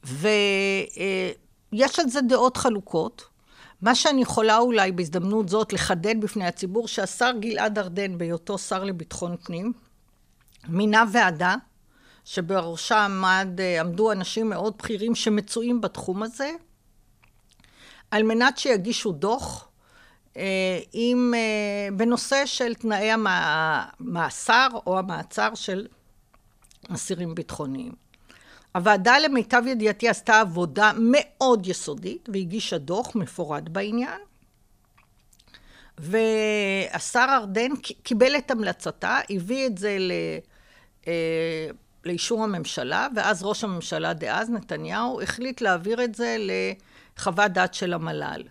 ויש 0.03 1.99
על 1.99 2.09
זה 2.09 2.21
דעות 2.21 2.57
חלוקות. 2.57 3.25
מה 3.81 3.95
שאני 3.95 4.21
יכולה 4.21 4.57
אולי 4.57 4.91
בהזדמנות 4.91 5.49
זאת 5.49 5.73
לחדד 5.73 6.21
בפני 6.21 6.47
הציבור, 6.47 6.87
שהשר 6.87 7.31
גלעד 7.39 7.79
ארדן, 7.79 8.17
בהיותו 8.17 8.57
שר 8.57 8.83
לביטחון 8.83 9.37
פנים, 9.37 9.73
מינה 10.67 11.03
ועדה, 11.11 11.55
שבראשה 12.25 13.05
עמד, 13.05 13.47
עמדו 13.79 14.11
אנשים 14.11 14.49
מאוד 14.49 14.77
בכירים 14.77 15.15
שמצויים 15.15 15.81
בתחום 15.81 16.23
הזה, 16.23 16.51
על 18.11 18.23
מנת 18.23 18.57
שיגישו 18.57 19.11
דוח 19.11 19.63
אה, 19.63 19.68
עם, 20.93 21.33
אה, 21.35 21.87
בנושא 21.97 22.45
של 22.45 22.73
תנאי 22.73 23.11
המאסר 23.11 24.67
או 24.87 24.99
המעצר 24.99 25.55
של 25.55 25.87
אסירים 26.93 27.35
ביטחוניים. 27.35 27.91
הוועדה 28.75 29.19
למיטב 29.19 29.63
ידיעתי 29.67 30.09
עשתה 30.09 30.39
עבודה 30.39 30.91
מאוד 30.99 31.67
יסודית 31.67 32.29
והגישה 32.33 32.77
דוח 32.77 33.15
מפורט 33.15 33.63
בעניין. 33.69 34.19
והשר 35.97 37.25
ארדן 37.29 37.75
קיבל 38.03 38.35
את 38.37 38.51
המלצתה, 38.51 39.19
הביא 39.29 39.67
את 39.67 39.77
זה 39.77 39.97
ל, 39.99 40.11
אה, 41.07 41.67
לאישור 42.05 42.43
הממשלה, 42.43 43.07
ואז 43.15 43.43
ראש 43.43 43.63
הממשלה 43.63 44.13
דאז, 44.13 44.49
נתניהו, 44.49 45.21
החליט 45.21 45.61
להעביר 45.61 46.03
את 46.03 46.15
זה 46.15 46.37
לחוות 46.39 47.51
דעת 47.51 47.73
של 47.73 47.93
המל"ל. 47.93 48.43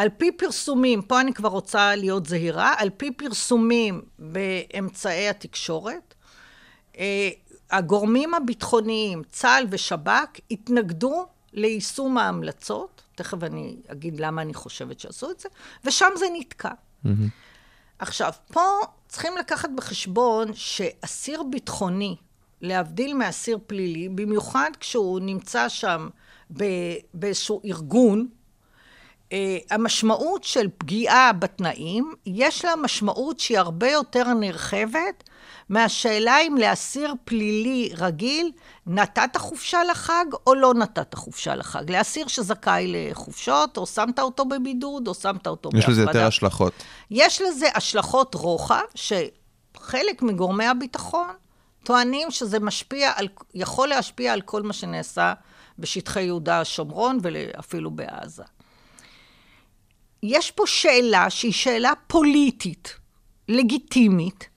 על 0.00 0.08
פי 0.08 0.32
פרסומים, 0.32 1.02
פה 1.02 1.20
אני 1.20 1.34
כבר 1.34 1.48
רוצה 1.48 1.96
להיות 1.96 2.26
זהירה, 2.26 2.74
על 2.78 2.90
פי 2.90 3.10
פרסומים 3.10 4.02
באמצעי 4.18 5.28
התקשורת, 5.28 6.14
אה, 6.98 7.30
הגורמים 7.70 8.34
הביטחוניים, 8.34 9.22
צה"ל 9.30 9.66
ושב"כ, 9.70 10.40
התנגדו 10.50 11.26
ליישום 11.52 12.18
ההמלצות, 12.18 13.02
תכף 13.14 13.42
אני 13.42 13.76
אגיד 13.86 14.20
למה 14.20 14.42
אני 14.42 14.54
חושבת 14.54 15.00
שעשו 15.00 15.30
את 15.30 15.40
זה, 15.40 15.48
ושם 15.84 16.08
זה 16.16 16.26
נתקע. 16.38 16.72
עכשיו, 17.98 18.32
פה 18.52 18.62
צריכים 19.08 19.32
לקחת 19.38 19.70
בחשבון 19.76 20.54
שאסיר 20.54 21.42
ביטחוני, 21.42 22.16
להבדיל 22.60 23.14
מאסיר 23.14 23.58
פלילי, 23.66 24.08
במיוחד 24.08 24.70
כשהוא 24.80 25.20
נמצא 25.20 25.68
שם 25.68 26.08
באיזשהו 27.14 27.60
ארגון, 27.64 28.28
המשמעות 29.70 30.44
של 30.44 30.68
פגיעה 30.78 31.32
בתנאים, 31.32 32.14
יש 32.26 32.64
לה 32.64 32.76
משמעות 32.76 33.40
שהיא 33.40 33.58
הרבה 33.58 33.90
יותר 33.90 34.34
נרחבת 34.34 35.24
מהשאלה 35.68 36.40
אם 36.40 36.56
לאסיר 36.60 37.14
פלילי 37.24 37.90
רגיל 37.96 38.52
נתת 38.86 39.36
חופשה 39.36 39.84
לחג 39.90 40.24
או 40.46 40.54
לא 40.54 40.74
נתת 40.74 41.14
חופשה 41.14 41.54
לחג. 41.54 41.90
לאסיר 41.90 42.26
שזכאי 42.26 42.86
לחופשות, 42.88 43.76
או 43.76 43.86
שמת 43.86 44.18
אותו 44.18 44.44
בבידוד, 44.44 45.08
או 45.08 45.14
שמת 45.14 45.46
אותו 45.46 45.70
יש 45.74 45.88
לזה 45.88 46.00
בהפרדה. 46.00 46.18
יותר 46.18 46.28
השלכות. 46.28 46.72
יש 47.10 47.42
לזה 47.42 47.66
השלכות 47.74 48.34
רוחב, 48.34 48.82
שחלק 48.94 50.22
מגורמי 50.22 50.66
הביטחון 50.66 51.28
טוענים 51.84 52.30
שזה 52.30 52.60
משפיע 52.60 53.12
על, 53.16 53.28
יכול 53.54 53.88
להשפיע 53.88 54.32
על 54.32 54.40
כל 54.40 54.62
מה 54.62 54.72
שנעשה 54.72 55.32
בשטחי 55.78 56.22
יהודה 56.22 56.60
השומרון 56.60 57.18
ואפילו 57.22 57.90
בעזה. 57.90 58.44
יש 60.22 60.50
פה 60.50 60.66
שאלה 60.66 61.30
שהיא 61.30 61.52
שאלה 61.52 61.92
פוליטית, 62.06 62.94
לגיטימית. 63.48 64.48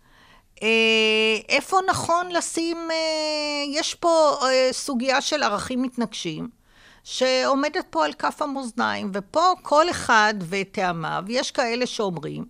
אה, 0.63 1.37
איפה 1.49 1.77
נכון 1.89 2.31
לשים, 2.31 2.77
אה, 2.91 3.63
יש 3.67 3.95
פה 3.95 4.37
אה, 4.43 4.69
סוגיה 4.71 5.21
של 5.21 5.43
ערכים 5.43 5.81
מתנגשים, 5.81 6.49
שעומדת 7.03 7.85
פה 7.89 8.05
על 8.05 8.13
כף 8.13 8.41
המאזניים, 8.41 9.11
ופה 9.13 9.51
כל 9.61 9.89
אחד 9.89 10.33
וטעמיו, 10.49 11.23
יש 11.27 11.51
כאלה 11.51 11.85
שאומרים, 11.85 12.45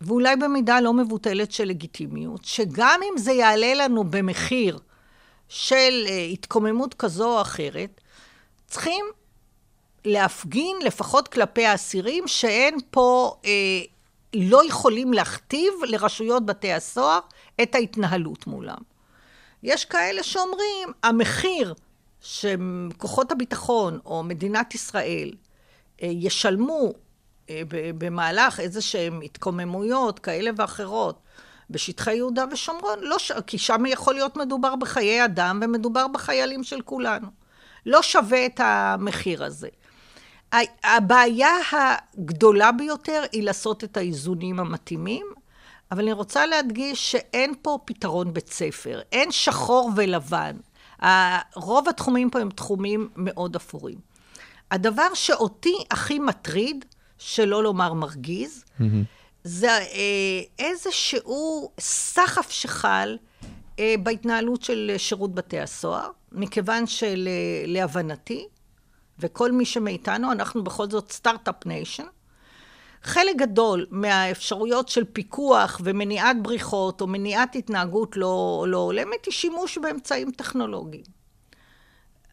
ואולי 0.00 0.36
במידה 0.36 0.80
לא 0.80 0.92
מבוטלת 0.92 1.52
של 1.52 1.64
לגיטימיות, 1.64 2.44
שגם 2.44 3.00
אם 3.02 3.18
זה 3.18 3.32
יעלה 3.32 3.74
לנו 3.74 4.04
במחיר 4.04 4.78
של 5.48 6.06
התקוממות 6.32 6.94
כזו 6.94 7.36
או 7.36 7.40
אחרת, 7.40 8.00
צריכים 8.66 9.04
להפגין, 10.04 10.76
לפחות 10.84 11.28
כלפי 11.28 11.66
האסירים, 11.66 12.28
שאין 12.28 12.78
פה, 12.90 13.36
אה, 13.44 13.50
לא 14.34 14.66
יכולים 14.66 15.12
להכתיב 15.12 15.72
לרשויות 15.86 16.46
בתי 16.46 16.72
הסוהר 16.72 17.20
את 17.62 17.74
ההתנהלות 17.74 18.46
מולם. 18.46 18.78
יש 19.62 19.84
כאלה 19.84 20.22
שאומרים, 20.22 20.88
המחיר 21.02 21.74
שכוחות 22.20 23.32
הביטחון 23.32 23.98
או 24.06 24.22
מדינת 24.22 24.74
ישראל 24.74 25.30
אה, 26.02 26.08
ישלמו 26.12 26.92
אה, 27.50 27.62
במהלך 27.98 28.60
איזה 28.60 28.80
שהן 28.82 29.20
התקוממויות 29.22 30.18
כאלה 30.18 30.50
ואחרות 30.56 31.18
בשטחי 31.70 32.14
יהודה 32.14 32.44
ושומרון, 32.52 32.98
לא 33.00 33.18
ש... 33.18 33.32
כי 33.46 33.58
שם 33.58 33.86
יכול 33.86 34.14
להיות 34.14 34.36
מדובר 34.36 34.76
בחיי 34.76 35.24
אדם 35.24 35.60
ומדובר 35.62 36.08
בחיילים 36.08 36.64
של 36.64 36.80
כולנו. 36.80 37.26
לא 37.86 38.02
שווה 38.02 38.46
את 38.46 38.60
המחיר 38.64 39.44
הזה. 39.44 39.68
הבעיה 40.84 41.56
הגדולה 41.72 42.72
ביותר 42.72 43.22
היא 43.32 43.42
לעשות 43.42 43.84
את 43.84 43.96
האיזונים 43.96 44.60
המתאימים, 44.60 45.26
אבל 45.90 46.02
אני 46.02 46.12
רוצה 46.12 46.46
להדגיש 46.46 47.12
שאין 47.12 47.54
פה 47.62 47.78
פתרון 47.84 48.32
בית 48.32 48.52
ספר, 48.52 49.00
אין 49.12 49.32
שחור 49.32 49.90
ולבן. 49.96 50.56
רוב 51.54 51.88
התחומים 51.88 52.30
פה 52.30 52.40
הם 52.40 52.50
תחומים 52.50 53.08
מאוד 53.16 53.56
אפורים. 53.56 53.98
הדבר 54.70 55.14
שאותי 55.14 55.76
הכי 55.90 56.18
מטריד, 56.18 56.84
שלא 57.18 57.62
לומר 57.62 57.92
מרגיז, 57.92 58.64
זה 59.44 59.70
אה, 59.70 60.40
איזשהו 60.58 61.70
סחף 61.80 62.50
שחל 62.50 63.18
אה, 63.78 63.94
בהתנהלות 64.02 64.62
של 64.62 64.94
שירות 64.96 65.34
בתי 65.34 65.60
הסוהר, 65.60 66.10
מכיוון 66.32 66.84
שלהבנתי, 66.86 68.46
וכל 69.18 69.52
מי 69.52 69.64
שמאיתנו, 69.64 70.32
אנחנו 70.32 70.64
בכל 70.64 70.90
זאת 70.90 71.12
start-up 71.12 71.66
nation, 71.66 72.06
חלק 73.02 73.36
גדול 73.36 73.86
מהאפשרויות 73.90 74.88
של 74.88 75.04
פיקוח 75.12 75.80
ומניעת 75.84 76.42
בריחות 76.42 77.00
או 77.00 77.06
מניעת 77.06 77.56
התנהגות 77.56 78.16
לא, 78.16 78.64
לא 78.68 78.78
הולמת 78.78 79.24
היא 79.26 79.32
שימוש 79.32 79.78
באמצעים 79.78 80.30
טכנולוגיים. 80.30 81.04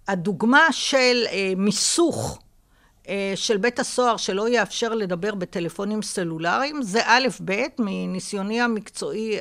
הדוגמה 0.08 0.68
של 0.72 1.24
אה, 1.32 1.54
מיסוך 1.58 2.40
אה, 3.10 3.34
של 3.36 3.58
בית 3.58 3.80
הסוהר 3.80 4.18
שלא 4.18 4.50
יאפשר 4.50 4.90
לדבר 4.96 5.36
בטלפונים 5.36 6.02
סלולריים, 6.02 6.82
זה 6.82 7.02
א' 7.06 7.28
ב' 7.46 7.66
מניסיוני 7.80 8.62
המקצועי 8.62 9.40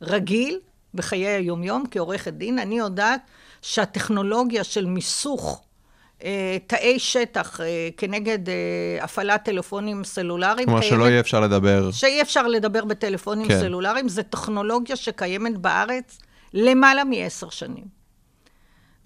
הרגיל 0.00 0.60
בחיי 0.94 1.26
היומיום 1.26 1.84
כעורכת 1.90 2.32
דין. 2.32 2.58
אני 2.58 2.78
יודעת 2.78 3.20
שהטכנולוגיה 3.62 4.64
של 4.64 4.86
מיסוך 4.86 5.62
תאי 6.66 6.98
שטח 6.98 7.60
אה, 7.60 7.88
כנגד 7.96 8.48
אה, 8.48 8.54
הפעלת 9.00 9.44
טלפונים 9.44 10.04
סלולריים, 10.04 10.66
כלומר 10.68 10.80
שלא 10.80 11.04
יהיה 11.04 11.20
אפשר 11.20 11.40
לדבר. 11.40 11.90
שאי 11.90 12.22
אפשר 12.22 12.46
לדבר 12.46 12.84
בטלפונים 12.84 13.48
כן. 13.48 13.60
סלולריים, 13.60 14.08
זו 14.08 14.22
טכנולוגיה 14.22 14.96
שקיימת 14.96 15.58
בארץ 15.58 16.18
למעלה 16.54 17.04
מעשר 17.04 17.50
שנים. 17.50 18.02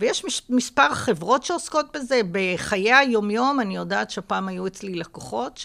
ויש 0.01 0.25
מש, 0.25 0.43
מספר 0.51 0.95
חברות 0.95 1.43
שעוסקות 1.43 1.97
בזה. 1.97 2.21
בחיי 2.33 2.93
היומיום, 2.93 3.61
אני 3.61 3.77
יודעת 3.77 4.11
שפעם 4.11 4.49
היו 4.49 4.67
אצלי 4.67 4.95
לקוחות 4.95 5.61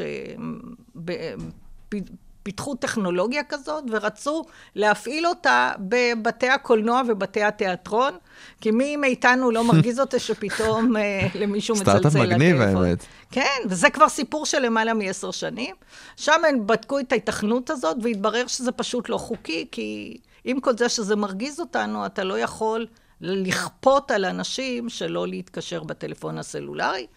שפיתחו 2.41 2.75
טכנולוגיה 2.75 3.43
כזאת 3.43 3.83
ורצו 3.91 4.43
להפעיל 4.75 5.27
אותה 5.27 5.71
בבתי 5.79 6.49
הקולנוע 6.49 7.01
ובתי 7.07 7.43
התיאטרון, 7.43 8.13
כי 8.61 8.71
מי 8.71 8.95
מאיתנו 8.95 9.51
לא 9.51 9.63
מרגיז 9.73 9.99
אותה 9.99 10.19
שפתאום 10.19 10.97
אה, 10.97 11.27
למישהו 11.35 11.75
מצלצל 11.75 11.89
סטארט-אפ 11.99 12.15
מגניב, 12.15 12.55
לטלפון. 12.55 12.85
האמת. 12.85 13.05
כן, 13.31 13.59
וזה 13.65 13.89
כבר 13.89 14.09
סיפור 14.09 14.45
של 14.45 14.59
למעלה 14.59 14.93
מעשר 14.93 15.31
שנים. 15.31 15.75
שם 16.17 16.41
הם 16.49 16.67
בדקו 16.67 16.99
את 16.99 17.11
ההיתכנות 17.11 17.69
הזאת, 17.69 17.97
והתברר 18.01 18.47
שזה 18.47 18.71
פשוט 18.71 19.09
לא 19.09 19.17
חוקי, 19.17 19.67
כי 19.71 20.17
עם 20.43 20.59
כל 20.59 20.77
זה 20.77 20.89
שזה 20.89 21.15
מרגיז 21.15 21.59
אותנו, 21.59 22.05
אתה 22.05 22.23
לא 22.23 22.39
יכול 22.39 22.87
לכפות 23.21 24.11
על 24.11 24.25
אנשים 24.25 24.89
שלא 24.89 25.27
להתקשר 25.27 25.83
בטלפון 25.83 26.37
הסלולרי. 26.37 27.07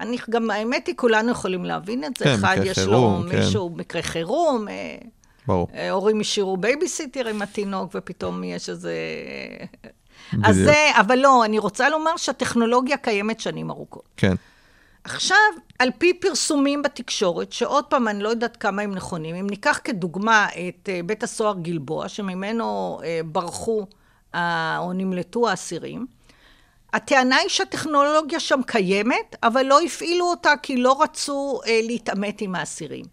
אני 0.00 0.16
גם, 0.30 0.50
האמת 0.50 0.86
היא, 0.86 0.94
כולנו 0.96 1.30
יכולים 1.30 1.64
להבין 1.64 2.04
את 2.04 2.16
זה. 2.16 2.24
כן, 2.24 2.34
אחד 2.34 2.56
יש 2.64 2.78
חירום, 2.78 3.24
לו 3.24 3.30
כן. 3.30 3.38
מישהו, 3.38 3.70
מקרה 3.76 4.02
חירום, 4.02 4.68
אה, 4.68 4.96
ברור. 5.46 5.68
אה, 5.74 5.90
הורים 5.90 6.20
השאירו 6.20 6.56
בייביסיטר 6.56 7.28
עם 7.28 7.42
התינוק, 7.42 7.90
ופתאום 7.94 8.44
יש 8.44 8.68
איזה... 8.68 8.94
בדיוק. 10.32 10.46
אז 10.46 10.56
זה, 10.56 10.90
אבל 11.00 11.18
לא, 11.18 11.44
אני 11.44 11.58
רוצה 11.58 11.88
לומר 11.88 12.16
שהטכנולוגיה 12.16 12.96
קיימת 12.96 13.40
שנים 13.40 13.70
ארוכות. 13.70 14.08
כן. 14.16 14.34
עכשיו, 15.04 15.36
על 15.78 15.90
פי 15.98 16.14
פרסומים 16.14 16.82
בתקשורת, 16.82 17.52
שעוד 17.52 17.84
פעם, 17.84 18.08
אני 18.08 18.22
לא 18.22 18.28
יודעת 18.28 18.56
כמה 18.56 18.82
הם 18.82 18.94
נכונים, 18.94 19.34
אם 19.34 19.46
ניקח 19.50 19.80
כדוגמה 19.84 20.46
את 20.68 20.88
אה, 20.88 21.00
בית 21.06 21.22
הסוהר 21.22 21.54
גלבוע, 21.62 22.08
שממנו 22.08 23.00
אה, 23.04 23.20
ברחו 23.24 23.86
אה, 24.34 24.78
או 24.78 24.92
נמלטו 24.92 25.48
האסירים, 25.48 26.06
הטענה 26.92 27.36
היא 27.36 27.48
שהטכנולוגיה 27.48 28.40
שם 28.40 28.60
קיימת, 28.66 29.36
אבל 29.42 29.66
לא 29.66 29.80
הפעילו 29.80 30.26
אותה 30.26 30.52
כי 30.62 30.76
לא 30.76 31.02
רצו 31.02 31.60
אה, 31.66 31.80
להתעמת 31.82 32.40
עם 32.40 32.54
האסירים. 32.54 33.04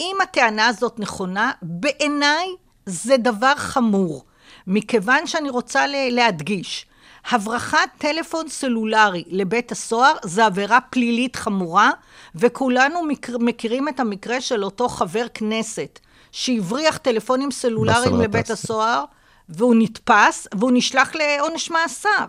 אם 0.00 0.16
הטענה 0.22 0.66
הזאת 0.66 0.98
נכונה, 0.98 1.52
בעיניי 1.62 2.48
זה 2.86 3.16
דבר 3.16 3.54
חמור, 3.56 4.24
מכיוון 4.66 5.26
שאני 5.26 5.50
רוצה 5.50 5.84
להדגיש, 6.10 6.86
הברחת 7.30 7.88
טלפון 7.98 8.48
סלולרי 8.48 9.24
לבית 9.26 9.72
הסוהר 9.72 10.14
זה 10.24 10.46
עבירה 10.46 10.80
פלילית 10.80 11.36
חמורה, 11.36 11.90
וכולנו 12.34 13.02
מכיר, 13.02 13.38
מכירים 13.38 13.88
את 13.88 14.00
המקרה 14.00 14.40
של 14.40 14.64
אותו 14.64 14.88
חבר 14.88 15.26
כנסת 15.34 15.98
שהבריח 16.32 16.96
טלפונים 16.96 17.50
סלולריים 17.50 18.20
לבית. 18.20 18.50
הסוהר, 18.50 19.04
והוא 19.48 19.74
נתפס, 19.78 20.46
והוא 20.54 20.70
נשלח 20.74 21.12
לעונש 21.14 21.70
מאסר. 21.70 22.26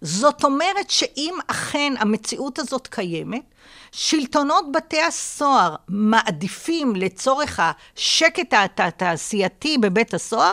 זאת 0.00 0.44
אומרת 0.44 0.90
שאם 0.90 1.34
אכן 1.46 1.92
המציאות 1.98 2.58
הזאת 2.58 2.86
קיימת, 2.86 3.42
שלטונות 3.92 4.64
בתי 4.72 5.02
הסוהר 5.02 5.74
מעדיפים 5.88 6.96
לצורך 6.96 7.60
השקט 7.62 8.54
התעשייתי 8.78 9.78
בבית 9.78 10.14
הסוהר, 10.14 10.52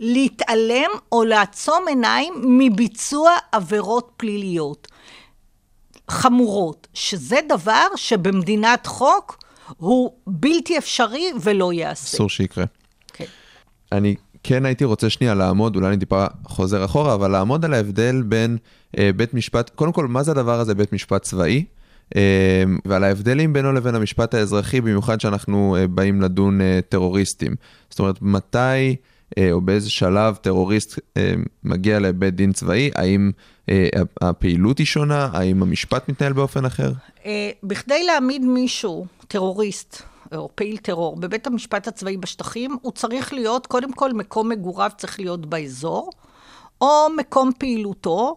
להתעלם 0.00 0.90
או 1.12 1.24
לעצום 1.24 1.88
עיניים 1.88 2.34
מביצוע 2.58 3.36
עבירות 3.52 4.10
פליליות 4.16 4.88
חמורות, 6.10 6.86
שזה 6.94 7.38
דבר 7.48 7.86
שבמדינת 7.96 8.86
חוק 8.86 9.38
הוא 9.76 10.12
בלתי 10.26 10.78
אפשרי 10.78 11.32
ולא 11.40 11.72
ייעשה. 11.72 12.16
אסור 12.16 12.28
שיקרה. 12.28 12.64
כן. 13.12 13.24
אני 13.92 14.16
כן 14.42 14.64
הייתי 14.64 14.84
רוצה 14.84 15.10
שנייה 15.10 15.34
לעמוד, 15.34 15.76
אולי 15.76 15.88
אני 15.88 15.96
טיפה 15.96 16.26
חוזר 16.44 16.84
אחורה, 16.84 17.14
אבל 17.14 17.30
לעמוד 17.30 17.64
על 17.64 17.74
ההבדל 17.74 18.22
בין 18.22 18.56
אה, 18.98 19.10
בית 19.16 19.34
משפט, 19.34 19.70
קודם 19.74 19.92
כל, 19.92 20.06
מה 20.06 20.22
זה 20.22 20.30
הדבר 20.30 20.60
הזה 20.60 20.74
בית 20.74 20.92
משפט 20.92 21.22
צבאי? 21.22 21.64
אה, 22.16 22.64
ועל 22.84 23.04
ההבדלים 23.04 23.52
בינו 23.52 23.72
לבין 23.72 23.94
המשפט 23.94 24.34
האזרחי, 24.34 24.80
במיוחד 24.80 25.20
שאנחנו 25.20 25.76
אה, 25.76 25.86
באים 25.86 26.22
לדון 26.22 26.60
אה, 26.60 26.80
טרוריסטים. 26.88 27.54
זאת 27.90 27.98
אומרת, 27.98 28.22
מתי 28.22 28.96
אה, 29.38 29.52
או 29.52 29.60
באיזה 29.60 29.90
שלב 29.90 30.34
טרוריסט 30.34 30.98
אה, 31.16 31.34
מגיע 31.64 31.98
לבית 31.98 32.34
דין 32.34 32.52
צבאי, 32.52 32.90
האם 32.94 33.30
אה, 33.68 33.88
הפעילות 34.20 34.78
היא 34.78 34.86
שונה, 34.86 35.28
האם 35.32 35.62
המשפט 35.62 36.08
מתנהל 36.08 36.32
באופן 36.32 36.64
אחר? 36.64 36.92
אה, 37.26 37.50
בכדי 37.62 38.04
להעמיד 38.04 38.44
מישהו, 38.44 39.06
טרוריסט, 39.28 40.02
או 40.34 40.48
פעיל 40.54 40.76
טרור, 40.76 41.16
בבית 41.16 41.46
המשפט 41.46 41.88
הצבאי 41.88 42.16
בשטחים, 42.16 42.76
הוא 42.82 42.92
צריך 42.92 43.32
להיות, 43.32 43.66
קודם 43.66 43.92
כל, 43.92 44.12
מקום 44.12 44.48
מגוריו 44.48 44.90
צריך 44.96 45.20
להיות 45.20 45.46
באזור, 45.46 46.10
או 46.80 47.06
מקום 47.16 47.50
פעילותו, 47.58 48.36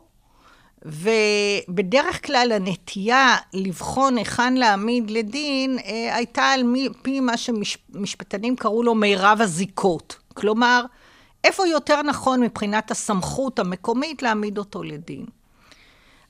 ובדרך 0.86 2.26
כלל 2.26 2.52
הנטייה 2.56 3.36
לבחון 3.54 4.18
היכן 4.18 4.54
להעמיד 4.54 5.12
לדין 5.12 5.78
אה, 5.80 6.16
הייתה 6.16 6.44
על 6.44 6.64
מי, 6.64 6.90
פי 7.02 7.20
מה 7.20 7.38
שמשפטנים 7.38 8.56
קראו 8.56 8.84
לו 8.84 8.96
מירב 8.96 9.38
הזיקות. 9.42 10.16
כלומר, 10.34 10.86
איפה 11.44 11.68
יותר 11.68 12.02
נכון 12.02 12.42
מבחינת 12.42 12.92
הסמכות 12.92 13.60
המקומית 13.60 14.22
להעמיד 14.22 14.58
אותו 14.58 14.84
לדין. 14.84 15.26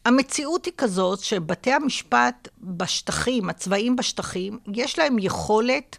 המציאות 0.06 0.66
היא 0.66 0.74
כזאת 0.78 1.20
שבתי 1.20 1.72
המשפט 1.74 2.48
בשטחים, 2.62 3.50
הצבאיים 3.50 3.96
בשטחים, 3.96 4.60
יש 4.74 5.00
להם 5.00 5.20
יכולת 5.20 5.98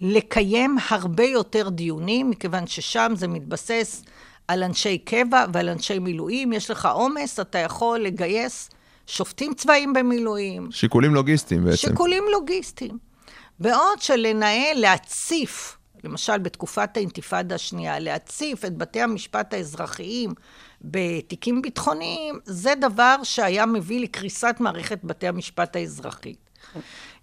לקיים 0.00 0.76
הרבה 0.88 1.24
יותר 1.24 1.68
דיונים, 1.68 2.30
מכיוון 2.30 2.66
ששם 2.66 3.12
זה 3.16 3.28
מתבסס 3.28 4.02
על 4.48 4.62
אנשי 4.62 4.98
קבע 4.98 5.44
ועל 5.52 5.68
אנשי 5.68 5.98
מילואים. 5.98 6.52
יש 6.52 6.70
לך 6.70 6.86
עומס, 6.86 7.40
אתה 7.40 7.58
יכול 7.58 8.00
לגייס 8.00 8.70
שופטים 9.06 9.54
צבאיים 9.54 9.92
במילואים. 9.92 10.68
שיקולים 10.70 11.14
לוגיסטיים 11.14 11.64
בעצם. 11.64 11.76
שיקולים 11.76 12.24
לוגיסטיים. 12.32 12.98
בעוד 13.60 14.00
שלנהל, 14.00 14.76
להציף, 14.76 15.76
למשל 16.04 16.38
בתקופת 16.38 16.96
האינתיפאדה 16.96 17.54
השנייה, 17.54 17.98
להציף 17.98 18.64
את 18.64 18.76
בתי 18.76 19.00
המשפט 19.00 19.54
האזרחיים 19.54 20.34
בתיקים 20.82 21.62
ביטחוניים, 21.62 22.38
זה 22.44 22.74
דבר 22.80 23.16
שהיה 23.22 23.66
מביא 23.66 24.00
לקריסת 24.00 24.56
מערכת 24.60 24.98
בתי 25.04 25.28
המשפט 25.28 25.76
האזרחית. 25.76 26.50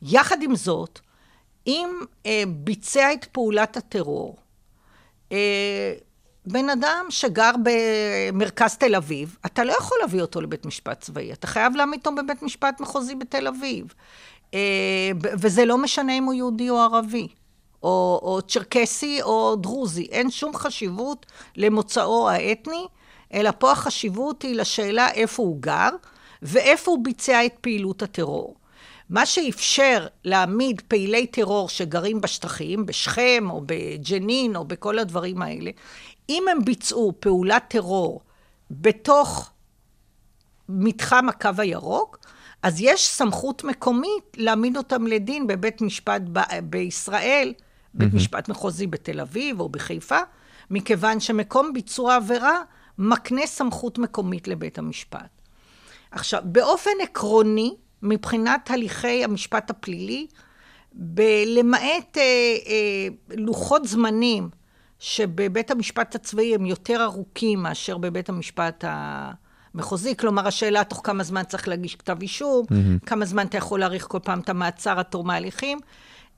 יחד 0.01 0.43
עם 0.43 0.55
זאת, 0.55 0.99
אם 1.67 1.89
אה, 2.25 2.43
ביצע 2.47 3.13
את 3.13 3.25
פעולת 3.25 3.77
הטרור, 3.77 4.37
אה, 5.31 5.93
בן 6.45 6.69
אדם 6.69 7.05
שגר 7.09 7.51
במרכז 7.63 8.77
תל 8.77 8.95
אביב, 8.95 9.37
אתה 9.45 9.63
לא 9.63 9.73
יכול 9.79 9.97
להביא 10.01 10.21
אותו 10.21 10.41
לבית 10.41 10.65
משפט 10.65 11.01
צבאי, 11.01 11.33
אתה 11.33 11.47
חייב 11.47 11.75
להעמיד 11.75 11.99
אותו 11.99 12.15
בבית 12.15 12.41
משפט 12.41 12.79
מחוזי 12.79 13.15
בתל 13.15 13.47
אביב. 13.47 13.93
אה, 14.53 15.11
וזה 15.21 15.65
לא 15.65 15.77
משנה 15.77 16.17
אם 16.17 16.23
הוא 16.23 16.33
יהודי 16.33 16.69
או 16.69 16.77
ערבי. 16.77 17.27
או, 17.83 18.19
או 18.23 18.41
צ'רקסי 18.41 19.21
או 19.21 19.55
דרוזי. 19.55 20.07
אין 20.11 20.31
שום 20.31 20.55
חשיבות 20.55 21.25
למוצאו 21.55 22.29
האתני, 22.29 22.87
אלא 23.33 23.49
פה 23.57 23.71
החשיבות 23.71 24.41
היא 24.41 24.55
לשאלה 24.55 25.11
איפה 25.11 25.43
הוא 25.43 25.57
גר 25.59 25.89
ואיפה 26.41 26.91
הוא 26.91 27.03
ביצע 27.03 27.45
את 27.45 27.53
פעילות 27.61 28.01
הטרור. 28.01 28.55
מה 29.09 29.25
שאפשר 29.25 30.07
להעמיד 30.25 30.81
פעילי 30.87 31.27
טרור 31.27 31.69
שגרים 31.69 32.21
בשטחים, 32.21 32.85
בשכם 32.85 33.47
או 33.49 33.61
בג'נין 33.65 34.55
או 34.55 34.65
בכל 34.65 34.99
הדברים 34.99 35.41
האלה, 35.41 35.71
אם 36.29 36.43
הם 36.51 36.65
ביצעו 36.65 37.13
פעולת 37.19 37.63
טרור 37.67 38.21
בתוך 38.71 39.51
מתחם 40.69 41.29
הקו 41.29 41.49
הירוק, 41.57 42.17
אז 42.63 42.81
יש 42.81 43.07
סמכות 43.07 43.63
מקומית 43.63 44.23
להעמיד 44.37 44.77
אותם 44.77 45.07
לדין 45.07 45.47
בבית 45.47 45.81
משפט 45.81 46.21
ב- 46.33 46.59
בישראל, 46.63 47.53
בית 47.93 48.13
משפט 48.13 48.49
מחוזי 48.49 48.87
בתל 48.87 49.19
אביב 49.19 49.59
או 49.59 49.69
בחיפה, 49.69 50.19
מכיוון 50.69 51.19
שמקום 51.19 51.73
ביצוע 51.73 52.15
עבירה 52.15 52.61
מקנה 52.97 53.47
סמכות 53.47 53.97
מקומית 53.97 54.47
לבית 54.47 54.77
המשפט. 54.77 55.41
עכשיו, 56.11 56.41
באופן 56.45 56.91
עקרוני, 57.03 57.75
מבחינת 58.01 58.71
הליכי 58.71 59.23
המשפט 59.23 59.69
הפלילי, 59.69 60.27
ב- 60.93 61.43
למעט 61.45 62.17
אה, 62.17 62.21
אה, 62.67 63.07
לוחות 63.37 63.87
זמנים 63.87 64.49
שבבית 64.99 65.71
המשפט 65.71 66.15
הצבאי 66.15 66.55
הם 66.55 66.65
יותר 66.65 67.03
ארוכים 67.03 67.63
מאשר 67.63 67.97
בבית 67.97 68.29
המשפט 68.29 68.83
המחוזי, 68.87 70.17
כלומר 70.17 70.47
השאלה 70.47 70.83
תוך 70.83 71.01
כמה 71.03 71.23
זמן 71.23 71.43
צריך 71.43 71.67
להגיש 71.67 71.95
כתב 71.95 72.17
אישום, 72.21 72.65
mm-hmm. 72.65 73.05
כמה 73.05 73.25
זמן 73.25 73.45
אתה 73.47 73.57
יכול 73.57 73.79
להאריך 73.79 74.07
כל 74.07 74.19
פעם 74.23 74.39
את 74.39 74.49
המעצר 74.49 74.99
עד 74.99 75.05
תום 75.05 75.29
ההליכים. 75.29 75.79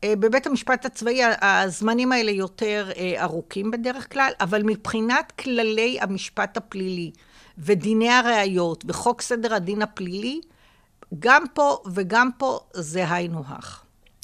אה, 0.04 0.16
בבית 0.16 0.48
המשפט 0.48 0.86
הצבאי 0.86 1.22
הזמנים 1.42 2.12
האלה 2.12 2.32
יותר 2.32 2.90
אה, 2.98 3.24
ארוכים 3.24 3.72
בדרך 3.72 4.14
כלל, 4.14 4.32
אבל 4.42 4.64
מבחינת 4.64 5.34
כללי 5.40 5.98
המשפט 6.02 6.58
הפלילי 6.58 7.12
ודיני 7.58 8.10
הראיות 8.10 8.84
וחוק 8.88 9.22
סדר 9.22 9.54
הדין 9.54 9.82
הפלילי, 9.82 10.42
גם 11.20 11.44
פה 11.54 11.78
וגם 11.94 12.30
פה 12.38 12.60
זה 12.74 13.12
היינו 13.12 13.44
הך. 13.48 13.84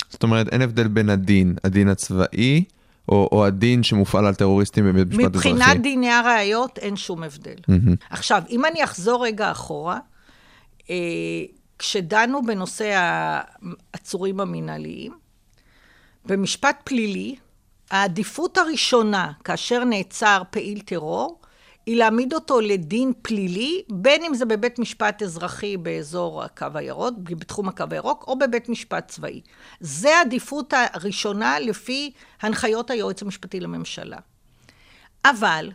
זאת 0.09 0.23
אומרת, 0.23 0.47
אין 0.47 0.61
הבדל 0.61 0.87
בין 0.87 1.09
הדין, 1.09 1.55
הדין 1.63 1.89
הצבאי, 1.89 2.63
או, 3.09 3.29
או 3.31 3.45
הדין 3.45 3.83
שמופעל 3.83 4.25
על 4.25 4.35
טרוריסטים 4.35 4.85
בבית 4.85 5.07
משפט 5.07 5.35
אזרחי. 5.35 5.53
מבחינת 5.53 5.81
דיני 5.81 6.09
הראיות 6.09 6.77
אין 6.77 6.95
שום 6.95 7.23
הבדל. 7.23 7.55
Mm-hmm. 7.55 7.95
עכשיו, 8.09 8.43
אם 8.49 8.65
אני 8.65 8.83
אחזור 8.83 9.25
רגע 9.25 9.51
אחורה, 9.51 9.99
אה, 10.89 10.95
כשדנו 11.79 12.45
בנושא 12.45 12.91
העצורים 13.93 14.39
המינהליים, 14.39 15.11
במשפט 16.29 16.81
פלילי, 16.83 17.35
העדיפות 17.91 18.57
הראשונה 18.57 19.31
כאשר 19.43 19.83
נעצר 19.83 20.41
פעיל 20.49 20.79
טרור, 20.79 21.39
היא 21.85 21.97
להעמיד 21.97 22.33
אותו 22.33 22.61
לדין 22.61 23.13
פלילי, 23.21 23.81
בין 23.89 24.23
אם 24.23 24.33
זה 24.33 24.45
בבית 24.45 24.79
משפט 24.79 25.23
אזרחי 25.23 25.77
באזור 25.77 26.43
הקו 26.43 26.67
הירוק, 26.75 27.13
בתחום 27.19 27.67
הקו 27.67 27.83
הירוק, 27.91 28.25
או 28.27 28.39
בבית 28.39 28.69
משפט 28.69 29.07
צבאי. 29.07 29.41
זה 29.79 30.17
העדיפות 30.17 30.73
הראשונה 30.93 31.59
לפי 31.59 32.11
הנחיות 32.41 32.89
היועץ 32.89 33.21
המשפטי 33.21 33.59
לממשלה. 33.59 34.17
אבל, 35.25 35.71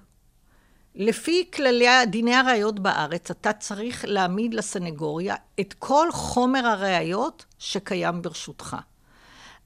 לפי 0.94 1.50
כללי 1.54 2.06
דיני 2.06 2.34
הראיות 2.34 2.80
בארץ, 2.80 3.30
אתה 3.30 3.52
צריך 3.52 4.04
להעמיד 4.08 4.54
לסנגוריה 4.54 5.34
את 5.60 5.74
כל 5.78 6.08
חומר 6.12 6.66
הראיות 6.66 7.44
שקיים 7.58 8.22
ברשותך. 8.22 8.76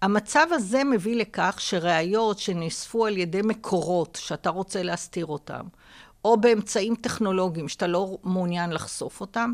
המצב 0.03 0.47
הזה 0.51 0.85
מביא 0.85 1.17
לכך 1.17 1.57
שראיות 1.59 2.39
שנאספו 2.39 3.07
על 3.07 3.17
ידי 3.17 3.41
מקורות 3.45 4.19
שאתה 4.21 4.51
רוצה 4.51 4.83
להסתיר 4.83 5.27
אותם, 5.27 5.67
או 6.25 6.41
באמצעים 6.41 6.95
טכנולוגיים 6.95 7.69
שאתה 7.69 7.87
לא 7.87 8.19
מעוניין 8.25 8.71
לחשוף 8.71 9.21
אותם, 9.21 9.53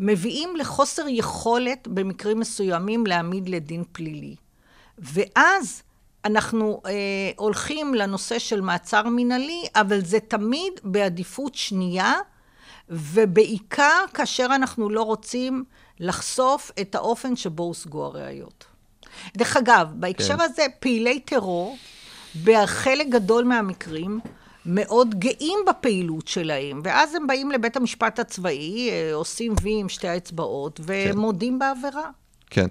מביאים 0.00 0.56
לחוסר 0.56 1.02
יכולת 1.08 1.88
במקרים 1.88 2.40
מסוימים 2.40 3.06
להעמיד 3.06 3.48
לדין 3.48 3.84
פלילי. 3.92 4.36
ואז 4.98 5.82
אנחנו 6.24 6.82
אה, 6.86 6.92
הולכים 7.36 7.94
לנושא 7.94 8.38
של 8.38 8.60
מעצר 8.60 9.08
מינהלי, 9.08 9.62
אבל 9.74 10.04
זה 10.04 10.20
תמיד 10.20 10.72
בעדיפות 10.82 11.54
שנייה, 11.54 12.14
ובעיקר 12.88 14.04
כאשר 14.14 14.46
אנחנו 14.54 14.90
לא 14.90 15.02
רוצים 15.02 15.64
לחשוף 16.00 16.70
את 16.80 16.94
האופן 16.94 17.36
שבו 17.36 17.62
הושגו 17.62 18.04
הראיות. 18.04 18.67
דרך 19.36 19.56
אגב, 19.56 19.88
בהקשר 19.94 20.36
כן. 20.36 20.40
הזה, 20.40 20.62
פעילי 20.80 21.20
טרור, 21.20 21.76
בחלק 22.44 23.06
גדול 23.08 23.44
מהמקרים, 23.44 24.20
מאוד 24.66 25.14
גאים 25.14 25.58
בפעילות 25.68 26.28
שלהם, 26.28 26.80
ואז 26.84 27.14
הם 27.14 27.26
באים 27.26 27.50
לבית 27.50 27.76
המשפט 27.76 28.18
הצבאי, 28.18 28.90
אה, 28.90 29.14
עושים 29.14 29.54
וי 29.62 29.80
עם 29.80 29.88
שתי 29.88 30.08
האצבעות, 30.08 30.80
ומודים 30.84 31.52
כן. 31.52 31.58
בעבירה. 31.58 32.10
כן. 32.50 32.66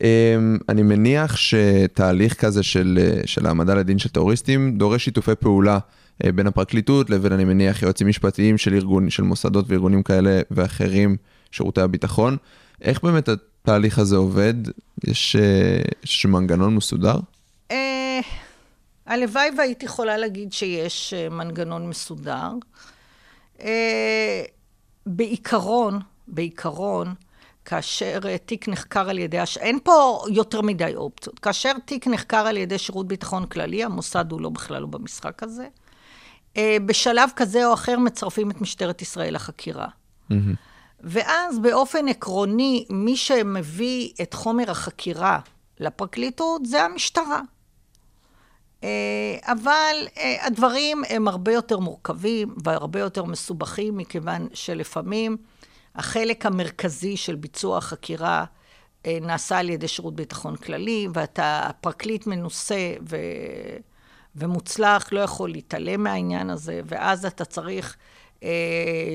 אמ, 0.00 0.58
אני 0.68 0.82
מניח 0.82 1.36
שתהליך 1.36 2.34
כזה 2.34 2.62
של, 2.62 2.98
אה, 3.02 3.20
של 3.26 3.46
העמדה 3.46 3.74
לדין 3.74 3.98
של 3.98 4.08
טרוריסטים 4.08 4.78
דורש 4.78 5.04
שיתופי 5.04 5.34
פעולה 5.34 5.78
אה, 6.24 6.32
בין 6.32 6.46
הפרקליטות 6.46 7.10
לבין, 7.10 7.32
אני 7.32 7.44
מניח, 7.44 7.82
יועצים 7.82 8.06
משפטיים 8.06 8.58
של 8.58 8.74
ארגון, 8.74 9.10
של 9.10 9.22
מוסדות 9.22 9.64
וארגונים 9.68 10.02
כאלה 10.02 10.40
ואחרים, 10.50 11.16
שירותי 11.50 11.80
הביטחון. 11.80 12.36
איך 12.82 13.02
באמת 13.02 13.28
התהליך 13.62 13.98
הזה 13.98 14.16
עובד? 14.16 14.54
יש 15.04 15.36
איזשהו 16.02 16.30
מנגנון 16.30 16.76
מסודר? 16.76 17.16
אה, 17.70 18.20
הלוואי 19.06 19.48
והייתי 19.58 19.86
יכולה 19.86 20.16
להגיד 20.16 20.52
שיש 20.52 21.14
אה, 21.14 21.28
מנגנון 21.28 21.88
מסודר. 21.88 22.50
אה, 23.60 24.42
בעיקרון, 25.06 26.00
בעיקרון, 26.28 27.14
כאשר 27.64 28.18
אה, 28.24 28.38
תיק 28.38 28.68
נחקר 28.68 29.10
על 29.10 29.18
ידי, 29.18 29.38
הש... 29.38 29.58
אין 29.58 29.78
פה 29.82 30.24
יותר 30.30 30.60
מדי 30.60 30.92
אופציות. 30.96 31.38
כאשר 31.38 31.72
תיק 31.84 32.06
נחקר 32.06 32.46
על 32.46 32.56
ידי 32.56 32.78
שירות 32.78 33.08
ביטחון 33.08 33.46
כללי, 33.46 33.84
המוסד 33.84 34.32
הוא 34.32 34.40
לא 34.40 34.48
בכלל 34.48 34.80
לא 34.80 34.86
במשחק 34.86 35.42
הזה. 35.42 35.66
אה, 36.56 36.76
בשלב 36.86 37.30
כזה 37.36 37.66
או 37.66 37.74
אחר 37.74 37.98
מצרפים 37.98 38.50
את 38.50 38.60
משטרת 38.60 39.02
ישראל 39.02 39.34
לחקירה. 39.34 39.86
Mm-hmm. 39.86 40.34
ואז 41.02 41.58
באופן 41.58 42.08
עקרוני, 42.08 42.84
מי 42.90 43.16
שמביא 43.16 44.10
את 44.22 44.34
חומר 44.34 44.70
החקירה 44.70 45.38
לפרקליטות 45.80 46.66
זה 46.66 46.82
המשטרה. 46.82 47.40
אה, 48.84 49.38
אבל 49.42 50.06
אה, 50.18 50.46
הדברים 50.46 51.02
הם 51.08 51.28
הרבה 51.28 51.52
יותר 51.52 51.78
מורכבים 51.78 52.54
והרבה 52.64 53.00
יותר 53.00 53.24
מסובכים, 53.24 53.96
מכיוון 53.96 54.48
שלפעמים 54.52 55.36
החלק 55.94 56.46
המרכזי 56.46 57.16
של 57.16 57.34
ביצוע 57.34 57.78
החקירה 57.78 58.44
אה, 59.06 59.18
נעשה 59.20 59.58
על 59.58 59.70
ידי 59.70 59.88
שירות 59.88 60.16
ביטחון 60.16 60.56
כללי, 60.56 61.08
ואתה 61.14 61.70
פרקליט 61.80 62.26
מנוסה 62.26 62.94
ו... 63.08 63.16
ומוצלח, 64.36 65.12
לא 65.12 65.20
יכול 65.20 65.50
להתעלם 65.50 66.02
מהעניין 66.02 66.50
הזה, 66.50 66.80
ואז 66.84 67.26
אתה 67.26 67.44
צריך 67.44 67.96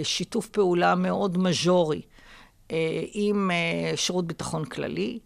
שיתוף 0.03 0.47
פעולה 0.47 0.95
מאוד 0.95 1.37
מז'ורי 1.37 2.01
אה, 2.71 3.01
עם 3.13 3.51
אה, 3.51 3.97
שירות 3.97 4.27
ביטחון 4.27 4.65
כללי. 4.65 5.19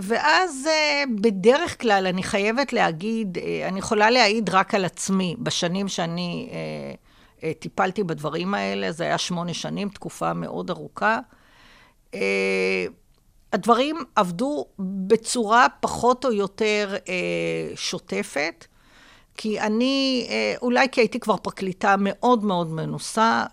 ואז 0.00 0.68
בדרך 1.20 1.80
כלל, 1.80 2.06
אני 2.06 2.22
חייבת 2.22 2.72
להגיד, 2.72 3.38
אני 3.68 3.78
יכולה 3.78 4.10
להעיד 4.10 4.50
רק 4.50 4.74
על 4.74 4.84
עצמי, 4.84 5.36
בשנים 5.38 5.88
שאני 5.88 6.50
טיפלתי 7.58 8.04
בדברים 8.04 8.54
האלה, 8.54 8.92
זה 8.92 9.04
היה 9.04 9.18
שמונה 9.18 9.54
שנים, 9.54 9.88
תקופה 9.88 10.32
מאוד 10.32 10.70
ארוכה. 10.70 11.18
הדברים 13.52 13.96
עבדו 14.16 14.66
בצורה 14.78 15.66
פחות 15.80 16.24
או 16.24 16.32
יותר 16.32 16.94
שוטפת. 17.74 18.66
כי 19.40 19.60
אני, 19.60 20.26
אה, 20.30 20.54
אולי 20.62 20.86
כי 20.92 21.00
הייתי 21.00 21.20
כבר 21.20 21.36
פרקליטה 21.36 21.94
מאוד 21.98 22.44
מאוד 22.44 22.72
מנוסה 22.72 23.44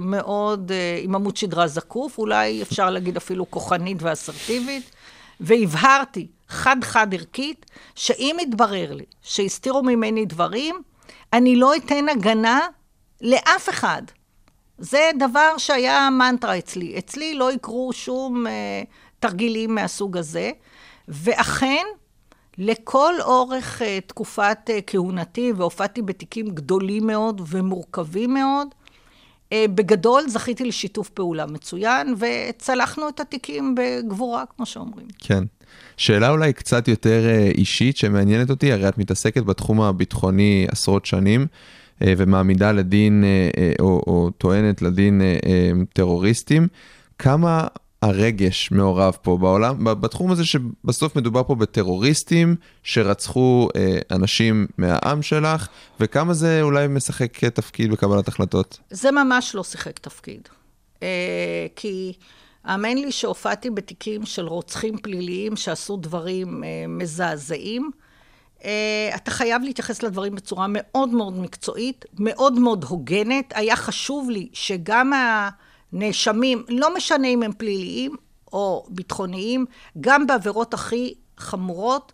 ומאוד 0.00 0.72
אה, 0.72 0.76
אה, 0.76 1.00
עם 1.02 1.14
עמוד 1.14 1.36
שדרה 1.36 1.68
זקוף, 1.68 2.18
אולי 2.18 2.62
אפשר 2.62 2.90
להגיד 2.90 3.16
אפילו 3.16 3.50
כוחנית 3.50 4.02
ואסרטיבית, 4.02 4.90
והבהרתי 5.40 6.26
חד-חד 6.48 7.14
ערכית, 7.14 7.66
שאם 7.94 8.36
יתברר 8.40 8.92
לי 8.92 9.04
שהסתירו 9.22 9.82
ממני 9.82 10.24
דברים, 10.24 10.82
אני 11.32 11.56
לא 11.56 11.76
אתן 11.76 12.08
הגנה 12.08 12.60
לאף 13.20 13.68
אחד. 13.68 14.02
זה 14.78 15.10
דבר 15.18 15.58
שהיה 15.58 16.10
מנטרה 16.10 16.58
אצלי. 16.58 16.98
אצלי 16.98 17.34
לא 17.34 17.52
יקרו 17.52 17.92
שום 17.92 18.46
תרגילים 19.18 19.74
מהסוג 19.74 20.16
הזה, 20.16 20.50
ואכן, 21.08 21.84
לכל 22.62 23.14
אורך 23.20 23.82
uh, 23.82 23.84
תקופת 24.06 24.58
uh, 24.66 24.72
כהונתי, 24.86 25.52
והופעתי 25.56 26.02
בתיקים 26.02 26.48
גדולים 26.48 27.06
מאוד 27.06 27.40
ומורכבים 27.48 28.34
מאוד, 28.34 28.68
uh, 28.68 29.54
בגדול 29.74 30.22
זכיתי 30.28 30.64
לשיתוף 30.64 31.08
פעולה 31.08 31.46
מצוין, 31.46 32.14
וצלחנו 32.18 33.08
את 33.08 33.20
התיקים 33.20 33.74
בגבורה, 33.74 34.44
כמו 34.56 34.66
שאומרים. 34.66 35.06
כן. 35.18 35.44
שאלה 35.96 36.30
אולי 36.30 36.52
קצת 36.52 36.88
יותר 36.88 37.22
uh, 37.24 37.58
אישית 37.58 37.96
שמעניינת 37.96 38.50
אותי, 38.50 38.72
הרי 38.72 38.88
את 38.88 38.98
מתעסקת 38.98 39.42
בתחום 39.42 39.80
הביטחוני 39.80 40.66
עשרות 40.70 41.06
שנים. 41.06 41.46
ומעמידה 42.04 42.72
לדין 42.72 43.24
או, 43.80 44.02
או 44.06 44.30
טוענת 44.38 44.82
לדין 44.82 45.22
טרוריסטים, 45.92 46.68
כמה 47.18 47.66
הרגש 48.02 48.70
מעורב 48.70 49.16
פה 49.22 49.36
בעולם, 49.36 49.84
בתחום 49.84 50.30
הזה 50.30 50.44
שבסוף 50.44 51.16
מדובר 51.16 51.42
פה 51.44 51.54
בטרוריסטים 51.54 52.56
שרצחו 52.82 53.68
אה, 53.76 53.98
אנשים 54.10 54.66
מהעם 54.78 55.22
שלך, 55.22 55.68
וכמה 56.00 56.34
זה 56.34 56.62
אולי 56.62 56.88
משחק 56.88 57.44
תפקיד 57.44 57.90
בקבלת 57.90 58.28
החלטות? 58.28 58.78
זה 58.90 59.10
ממש 59.10 59.54
לא 59.54 59.64
שיחק 59.64 59.98
תפקיד. 59.98 60.48
אה, 61.02 61.66
כי 61.76 62.12
האמן 62.64 62.96
לי 62.96 63.12
שהופעתי 63.12 63.70
בתיקים 63.70 64.26
של 64.26 64.46
רוצחים 64.46 64.98
פליליים 64.98 65.56
שעשו 65.56 65.96
דברים 65.96 66.64
אה, 66.64 66.84
מזעזעים. 66.88 67.90
אה, 68.64 69.10
אתה 69.14 69.30
חייב 69.30 69.62
להתייחס 69.62 70.02
לדברים 70.02 70.34
בצורה 70.34 70.66
מאוד 70.68 71.08
מאוד 71.08 71.38
מקצועית, 71.38 72.04
מאוד 72.18 72.58
מאוד 72.58 72.84
הוגנת. 72.84 73.52
היה 73.54 73.76
חשוב 73.76 74.30
לי 74.30 74.48
שגם 74.52 75.12
ה... 75.12 75.48
נאשמים, 75.92 76.64
לא 76.68 76.94
משנה 76.96 77.28
אם 77.28 77.42
הם 77.42 77.52
פליליים 77.52 78.16
או 78.52 78.86
ביטחוניים, 78.88 79.66
גם 80.00 80.26
בעבירות 80.26 80.74
הכי 80.74 81.14
חמורות, 81.38 82.12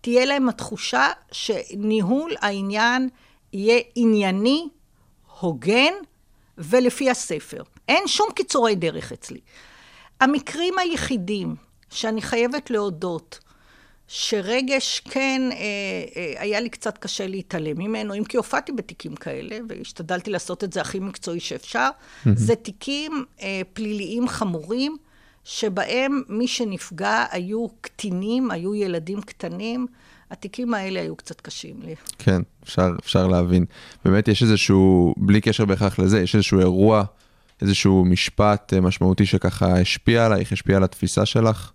תהיה 0.00 0.24
להם 0.24 0.48
התחושה 0.48 1.06
שניהול 1.32 2.34
העניין 2.40 3.08
יהיה 3.52 3.80
ענייני, 3.94 4.68
הוגן 5.40 5.92
ולפי 6.58 7.10
הספר. 7.10 7.62
אין 7.88 8.08
שום 8.08 8.28
קיצורי 8.34 8.74
דרך 8.74 9.12
אצלי. 9.12 9.40
המקרים 10.20 10.78
היחידים 10.78 11.56
שאני 11.90 12.22
חייבת 12.22 12.70
להודות 12.70 13.38
שרגש 14.08 15.02
כן, 15.04 15.42
אה, 15.52 15.56
אה, 16.16 16.34
היה 16.42 16.60
לי 16.60 16.68
קצת 16.68 16.98
קשה 16.98 17.26
להתעלם 17.26 17.78
ממנו, 17.78 18.14
אם 18.14 18.24
כי 18.24 18.36
הופעתי 18.36 18.72
בתיקים 18.72 19.16
כאלה, 19.16 19.58
והשתדלתי 19.68 20.30
לעשות 20.30 20.64
את 20.64 20.72
זה 20.72 20.80
הכי 20.80 20.98
מקצועי 20.98 21.40
שאפשר. 21.40 21.88
Mm-hmm. 21.88 22.30
זה 22.34 22.54
תיקים 22.54 23.24
אה, 23.42 23.60
פליליים 23.72 24.28
חמורים, 24.28 24.96
שבהם 25.44 26.22
מי 26.28 26.48
שנפגע 26.48 27.24
היו 27.30 27.66
קטינים, 27.80 28.50
היו 28.50 28.74
ילדים 28.74 29.20
קטנים. 29.20 29.86
התיקים 30.30 30.74
האלה 30.74 31.00
היו 31.00 31.16
קצת 31.16 31.40
קשים 31.40 31.82
לי. 31.82 31.94
כן, 32.18 32.42
אפשר, 32.64 32.90
אפשר 33.00 33.26
להבין. 33.26 33.64
באמת 34.04 34.28
יש 34.28 34.42
איזשהו, 34.42 35.14
בלי 35.16 35.40
קשר 35.40 35.64
בהכרח 35.64 35.98
לזה, 35.98 36.20
יש 36.20 36.34
איזשהו 36.34 36.60
אירוע, 36.60 37.04
איזשהו 37.62 38.04
משפט 38.04 38.74
אה, 38.74 38.80
משמעותי 38.80 39.26
שככה 39.26 39.80
השפיע 39.80 40.26
עלייך, 40.26 40.52
השפיע 40.52 40.76
על 40.76 40.84
התפיסה 40.84 41.26
שלך? 41.26 41.72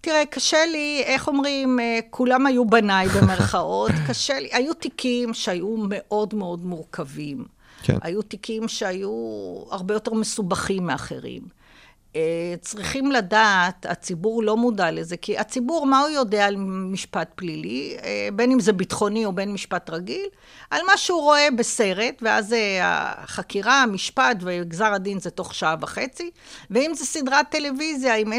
תראה, 0.00 0.26
קשה 0.26 0.66
לי, 0.72 1.02
איך 1.04 1.28
אומרים, 1.28 1.80
אה, 1.80 1.98
כולם 2.10 2.46
היו 2.46 2.64
בניי 2.64 3.08
במרכאות, 3.14 3.92
קשה 4.08 4.40
לי, 4.40 4.48
היו 4.52 4.74
תיקים 4.74 5.34
שהיו 5.34 5.74
מאוד 5.88 6.34
מאוד 6.34 6.64
מורכבים. 6.64 7.44
כן. 7.82 7.98
היו 8.02 8.22
תיקים 8.22 8.68
שהיו 8.68 9.10
הרבה 9.70 9.94
יותר 9.94 10.14
מסובכים 10.14 10.86
מאחרים. 10.86 11.42
אה, 12.18 12.56
צריכים 12.60 13.12
לדעת, 13.12 13.86
הציבור 13.88 14.42
לא 14.42 14.56
מודע 14.56 14.90
לזה, 14.90 15.16
כי 15.16 15.38
הציבור, 15.38 15.86
מה 15.86 16.00
הוא 16.00 16.08
יודע 16.08 16.46
על 16.46 16.56
משפט 16.92 17.30
פלילי, 17.34 17.96
אה, 18.02 18.28
בין 18.32 18.52
אם 18.52 18.60
זה 18.60 18.72
ביטחוני 18.72 19.24
או 19.24 19.32
בין 19.32 19.52
משפט 19.52 19.90
רגיל? 19.90 20.26
על 20.70 20.80
מה 20.86 20.96
שהוא 20.96 21.20
רואה 21.20 21.48
בסרט, 21.58 22.22
ואז 22.22 22.52
אה, 22.52 22.78
החקירה, 22.82 23.82
המשפט 23.82 24.36
וגזר 24.40 24.92
הדין 24.92 25.20
זה 25.20 25.30
תוך 25.30 25.54
שעה 25.54 25.76
וחצי, 25.80 26.30
ואם 26.70 26.92
זה 26.94 27.04
סדרת 27.04 27.46
טלוויזיה 27.50 28.16
עם 28.16 28.32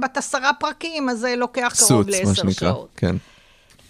בת 0.00 0.16
עשרה 0.16 0.50
פרקים, 0.60 1.08
אז 1.08 1.18
זה 1.18 1.36
לוקח 1.36 1.74
קרוב 1.78 2.08
לעשר 2.08 2.50
שעות. 2.50 2.88
כן. 2.96 3.16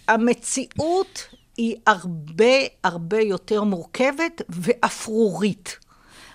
המציאות 0.08 1.24
היא 1.56 1.76
הרבה 1.86 2.54
הרבה 2.84 3.20
יותר 3.20 3.62
מורכבת 3.62 4.42
ואפרורית. 4.48 5.83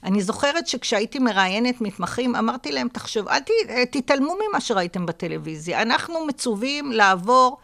אני 0.04 0.22
זוכרת 0.22 0.68
שכשהייתי 0.68 1.20
מראיינת 1.20 1.82
מתמחים, 1.82 2.36
אמרתי 2.36 2.72
להם, 2.72 2.88
תחשוב, 2.88 3.28
אל 3.28 3.40
ת, 3.40 3.50
תתעלמו 3.92 4.36
ממה 4.50 4.62
שראיתם 4.62 5.06
בטלוויזיה. 5.06 5.82
אנחנו 5.82 6.26
מצווים 6.26 6.92
לעבור 6.92 7.58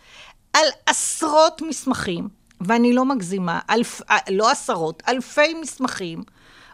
על 0.53 0.65
עשרות 0.85 1.61
מסמכים, 1.61 2.27
ואני 2.61 2.93
לא 2.93 3.05
מגזימה, 3.05 3.59
אלף, 3.69 4.01
לא 4.29 4.51
עשרות, 4.51 5.03
אלפי 5.07 5.53
מסמכים. 5.61 6.23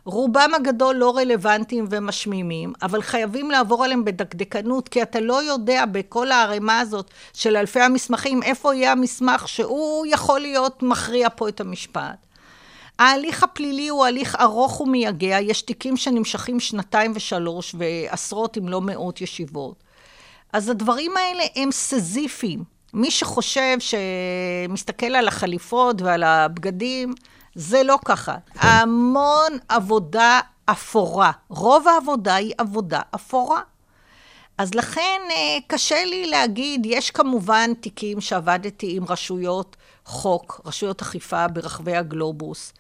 רובם 0.04 0.52
הגדול 0.56 0.95
לא 0.95 1.17
רלוונטיים 1.17 1.86
ומשמימים, 1.89 2.74
אבל 2.82 3.02
חייבים 3.02 3.52
לעבור 3.52 3.84
עליהם 3.84 4.06
בדקדקנות, 4.06 4.89
כי 4.89 5.02
אתה 5.02 5.19
לא 5.19 5.43
יודע 5.43 5.86
בכל 5.86 6.32
הערימה 6.32 6.80
הזאת 6.80 7.12
של 7.34 7.58
אלפי 7.58 7.80
המסמכים, 7.80 8.43
איפה 8.43 8.76
יהיה 8.76 8.91
המסמך 8.91 9.47
שהוא 9.47 10.06
יכול 10.10 10.39
להיות 10.39 10.84
מכריע 10.84 11.28
פה 11.36 11.50
את 11.50 11.62
המשפט. 11.62 12.30
ההליך 13.01 13.43
הפלילי 13.43 13.87
הוא 13.87 14.05
הליך 14.05 14.35
ארוך 14.39 14.81
ומייגע, 14.81 15.39
יש 15.41 15.61
תיקים 15.61 15.97
שנמשכים 15.97 16.59
שנתיים 16.59 17.11
ושלוש 17.15 17.75
ועשרות 17.77 18.57
אם 18.57 18.69
לא 18.69 18.81
מאות 18.81 19.21
ישיבות. 19.21 19.83
אז 20.53 20.69
הדברים 20.69 21.17
האלה 21.17 21.43
הם 21.55 21.71
סזיפיים. 21.71 22.63
מי 22.93 23.11
שחושב, 23.11 23.77
שמסתכל 23.79 25.15
על 25.15 25.27
החליפות 25.27 26.01
ועל 26.01 26.23
הבגדים, 26.23 27.13
זה 27.55 27.83
לא 27.83 27.99
ככה. 28.05 28.35
המון 28.55 29.57
עבודה 29.69 30.39
אפורה. 30.65 31.31
רוב 31.49 31.87
העבודה 31.87 32.35
היא 32.35 32.53
עבודה 32.57 33.01
אפורה. 33.15 33.61
אז 34.57 34.73
לכן 34.73 35.21
אה, 35.29 35.57
קשה 35.67 36.05
לי 36.05 36.27
להגיד, 36.27 36.85
יש 36.85 37.11
כמובן 37.11 37.73
תיקים 37.73 38.21
שעבדתי 38.21 38.97
עם 38.97 39.03
רשויות 39.09 39.77
חוק, 40.12 40.62
רשויות 40.65 41.02
אכיפה 41.02 41.47
ברחבי 41.47 41.95
הגלובוס. 41.95 42.74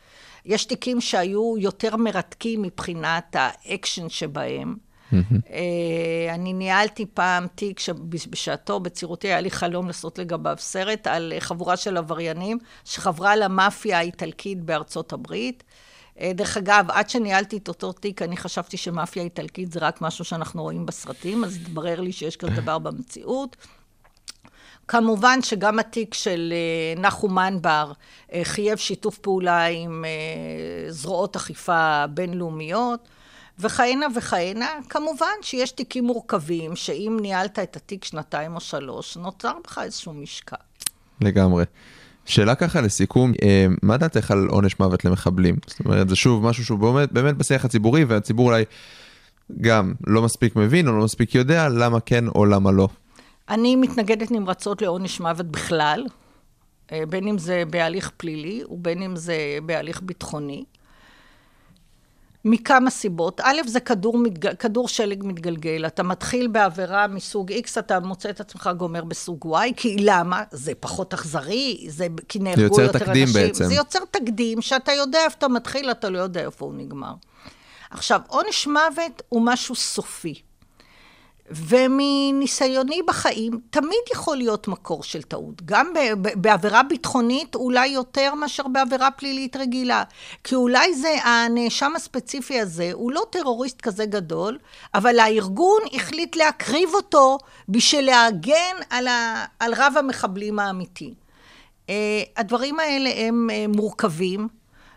יש 0.45 0.65
תיקים 0.65 1.01
שהיו 1.01 1.57
יותר 1.57 1.95
מרתקים 1.95 2.61
מבחינת 2.61 3.35
האקשן 3.39 4.09
שבהם. 4.09 4.75
אה, 5.13 6.33
אני 6.35 6.53
ניהלתי 6.53 7.05
פעם 7.05 7.47
תיק 7.55 7.79
שבשעתו, 7.79 8.79
בצעירותי, 8.79 9.27
היה 9.27 9.41
לי 9.41 9.51
חלום 9.51 9.87
לעשות 9.87 10.19
לגביו 10.19 10.55
סרט 10.59 11.07
על 11.07 11.33
חבורה 11.39 11.77
של 11.77 11.97
עבריינים 11.97 12.57
שחברה 12.85 13.35
למאפיה 13.35 13.97
האיטלקית 13.97 14.61
בארצות 14.61 15.13
הברית. 15.13 15.63
אה, 16.19 16.31
דרך 16.35 16.57
אגב, 16.57 16.85
עד 16.89 17.09
שניהלתי 17.09 17.57
את 17.57 17.67
אותו 17.67 17.91
תיק, 17.91 18.21
אני 18.21 18.37
חשבתי 18.37 18.77
שמאפיה 18.77 19.23
איטלקית 19.23 19.71
זה 19.71 19.79
רק 19.79 20.01
משהו 20.01 20.25
שאנחנו 20.25 20.61
רואים 20.61 20.85
בסרטים, 20.85 21.43
אז 21.43 21.55
התברר 21.55 22.01
לי 22.01 22.11
שיש 22.11 22.37
כזה 22.37 22.51
דבר 22.61 22.79
במציאות. 22.79 23.57
כמובן 24.87 25.41
שגם 25.41 25.79
התיק 25.79 26.13
של 26.13 26.53
אה, 26.53 27.01
נחום 27.01 27.35
מנבר 27.35 27.91
חייב 28.43 28.77
שיתוף 28.77 29.17
פעולה 29.17 29.65
עם 29.65 30.05
זרועות 30.89 31.35
אכיפה 31.35 32.07
בינלאומיות. 32.07 33.07
וכהנה 33.61 34.05
וכהנה. 34.15 34.69
כמובן 34.89 35.27
שיש 35.41 35.71
תיקים 35.71 36.03
מורכבים, 36.03 36.75
שאם 36.75 37.17
ניהלת 37.21 37.59
את 37.59 37.75
התיק 37.75 38.05
שנתיים 38.05 38.55
או 38.55 38.59
שלוש, 38.59 39.17
נוצר 39.17 39.53
בך 39.63 39.79
איזשהו 39.83 40.13
משקל. 40.13 40.55
לגמרי. 41.21 41.65
שאלה 42.25 42.55
ככה 42.55 42.81
לסיכום, 42.81 43.33
אה, 43.41 43.65
מה 43.81 43.97
דעתך 43.97 44.31
על 44.31 44.47
עונש 44.49 44.79
מוות 44.79 45.05
למחבלים? 45.05 45.55
זאת 45.67 45.79
אומרת, 45.85 46.09
זה 46.09 46.15
שוב 46.15 46.47
משהו 46.47 46.65
שהוא 46.65 46.79
באמת, 46.79 47.11
באמת 47.11 47.37
בשיח 47.37 47.65
הציבורי, 47.65 48.03
והציבור 48.03 48.47
אולי 48.47 48.63
גם 49.61 49.93
לא 50.07 50.21
מספיק 50.21 50.55
מבין 50.55 50.87
או 50.87 50.97
לא 50.97 51.03
מספיק 51.03 51.35
יודע 51.35 51.69
למה 51.69 51.99
כן 51.99 52.27
או 52.27 52.45
למה 52.45 52.71
לא. 52.71 52.87
אני 53.49 53.75
מתנגדת 53.75 54.31
נמרצות 54.31 54.81
לעונש 54.81 55.19
מוות 55.19 55.45
בכלל, 55.45 56.05
אה, 56.91 57.03
בין 57.09 57.27
אם 57.27 57.37
זה 57.37 57.63
בהליך 57.69 58.11
פלילי 58.17 58.63
ובין 58.69 59.01
אם 59.01 59.15
זה 59.15 59.35
בהליך 59.65 60.01
ביטחוני. 60.01 60.63
מכמה 62.45 62.89
סיבות. 62.89 63.41
א', 63.43 63.61
זה 63.65 63.79
כדור, 63.79 64.17
מתג... 64.17 64.55
כדור 64.55 64.87
שלג 64.87 65.23
מתגלגל. 65.25 65.85
אתה 65.87 66.03
מתחיל 66.03 66.47
בעבירה 66.47 67.07
מסוג 67.07 67.51
X, 67.51 67.79
אתה 67.79 67.99
מוצא 67.99 68.29
את 68.29 68.39
עצמך 68.39 68.69
גומר 68.77 69.03
בסוג 69.03 69.55
Y, 69.55 69.73
כי 69.77 69.95
למה? 69.99 70.43
זה 70.51 70.71
פחות 70.79 71.13
אכזרי, 71.13 71.85
זה 71.87 72.07
כי 72.27 72.39
נהרגו 72.39 72.81
יותר 72.81 72.81
אנשים. 72.81 72.85
זה 72.85 72.93
יוצר 72.93 73.05
תקדים 73.05 73.27
אנשים. 73.27 73.41
בעצם. 73.41 73.65
זה 73.65 73.73
יוצר 73.73 73.99
תקדים 74.11 74.61
שאתה 74.61 74.91
יודע 74.91 75.19
איפה 75.25 75.35
אתה 75.37 75.47
מתחיל, 75.47 75.91
אתה 75.91 76.09
לא 76.09 76.19
יודע 76.19 76.41
איפה 76.41 76.65
הוא 76.65 76.73
נגמר. 76.73 77.13
עכשיו, 77.89 78.21
עונש 78.27 78.67
מוות 78.67 79.21
הוא 79.29 79.41
משהו 79.45 79.75
סופי. 79.75 80.41
ומניסיוני 81.49 83.01
בחיים, 83.07 83.59
תמיד 83.69 83.99
יכול 84.13 84.37
להיות 84.37 84.67
מקור 84.67 85.03
של 85.03 85.21
טעות. 85.21 85.61
גם 85.65 85.93
בעבירה 86.35 86.83
ביטחונית, 86.83 87.55
אולי 87.55 87.87
יותר 87.87 88.33
מאשר 88.35 88.67
בעבירה 88.67 89.11
פלילית 89.11 89.55
רגילה. 89.55 90.03
כי 90.43 90.55
אולי 90.55 90.93
זה, 90.93 91.15
הנאשם 91.23 91.95
הספציפי 91.95 92.59
הזה, 92.59 92.89
הוא 92.93 93.11
לא 93.11 93.21
טרוריסט 93.29 93.81
כזה 93.81 94.05
גדול, 94.05 94.57
אבל 94.93 95.19
הארגון 95.19 95.81
החליט 95.93 96.35
להקריב 96.35 96.89
אותו 96.93 97.37
בשביל 97.69 98.05
להגן 98.05 98.75
על, 98.89 99.07
ה, 99.07 99.45
על 99.59 99.73
רב 99.73 99.93
המחבלים 99.99 100.59
האמיתי. 100.59 101.13
Uh, 101.87 101.91
הדברים 102.37 102.79
האלה 102.79 103.09
הם 103.15 103.49
uh, 103.49 103.77
מורכבים. 103.77 104.47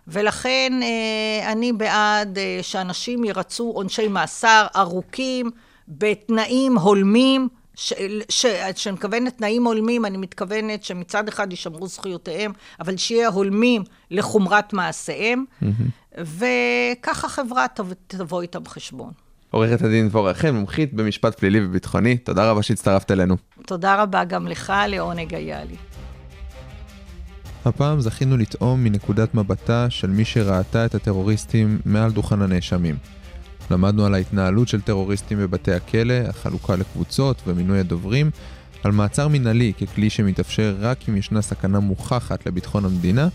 ולכן 0.09 0.73
uh, 0.81 1.47
אני 1.47 1.73
בעד 1.73 2.39
שאנשים 2.63 3.25
ירצו 3.25 3.73
עונשי 3.75 4.09
מאסר 4.09 4.67
ארוכים, 4.77 5.51
בתנאים 5.89 6.79
הולמים, 6.79 7.49
כשאני 7.75 8.93
מתכוונת 8.93 9.39
תנאים 9.39 9.65
הולמים, 9.65 10.05
אני 10.05 10.17
מתכוונת 10.17 10.85
שמצד 10.85 11.29
אחד 11.29 11.51
יישמרו 11.51 11.87
זכויותיהם, 11.87 12.53
אבל 12.81 12.97
שיהיה 12.97 13.29
הולמים 13.29 13.83
לחומרת 14.11 14.73
מעשיהם, 14.73 15.45
mm-hmm. 15.63 16.19
וככה 16.19 17.29
חברה 17.29 17.67
תבוא 18.07 18.43
איתם 18.43 18.67
חשבון. 18.67 19.13
עורכת 19.51 19.83
הדין 19.83 20.09
דבורה 20.09 20.35
חן, 20.35 20.55
מומחית 20.55 20.95
במשפט 20.95 21.39
פלילי 21.39 21.67
וביטחוני, 21.67 22.17
תודה 22.17 22.51
רבה 22.51 22.63
שהצטרפת 22.63 23.11
אלינו. 23.11 23.37
תודה 23.67 24.03
רבה 24.03 24.25
גם 24.25 24.47
לך, 24.47 24.73
לעונג 24.89 25.35
היה 25.35 25.65
לי. 25.65 25.77
הפעם 27.65 28.01
זכינו 28.01 28.37
לטעום 28.37 28.85
מנקודת 28.85 29.35
מבטה 29.35 29.87
של 29.91 30.11
מי 30.11 30.25
שראתה 30.25 30.87
את 30.87 30.95
הטרוריסטים 30.95 31.79
מעל 31.85 32.11
דוכן 32.11 32.43
הנאשמים. 32.43 32.97
למדנו 33.71 34.07
על 34.07 34.15
ההתנהלות 34.15 34.69
של 34.69 34.81
טרוריסטים 34.81 35.39
בבתי 35.39 35.73
הכלא, 35.73 36.15
החלוקה 36.15 36.77
לקבוצות 36.77 37.43
ומינוי 37.47 37.81
הדוברים, 37.81 38.31
על 38.83 38.93
מעצר 38.93 39.29
מינהלי 39.29 39.73
ככלי 39.73 40.11
שמתאפשר 40.11 40.77
רק 40.81 41.09
אם 41.09 41.17
ישנה 41.17 41.43
סכנה 41.43 41.81
מוכחת 41.81 42.47
לביטחון 42.47 42.85
המדינה, 42.85 43.29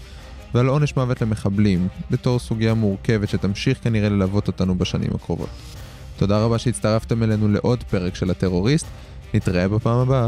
ועל 0.54 0.68
עונש 0.68 0.96
מוות 0.96 1.22
למחבלים, 1.22 1.88
בתור 2.12 2.40
סוגיה 2.40 2.74
מורכבת 2.74 3.30
שתמשיך 3.30 3.78
כנראה 3.84 4.10
ללוות 4.10 4.48
אותנו 4.48 4.76
בשנים 4.76 5.12
הקרובות. 5.16 5.50
תודה 6.18 6.40
רבה 6.40 6.58
שהצטרפתם 6.58 7.24
אלינו 7.24 7.48
לעוד 7.48 7.84
פרק 7.84 8.16
של 8.16 8.30
הטרוריסט, 8.32 8.86
נתראה 9.34 9.68
בפעם 9.68 9.98
הבאה. 9.98 10.28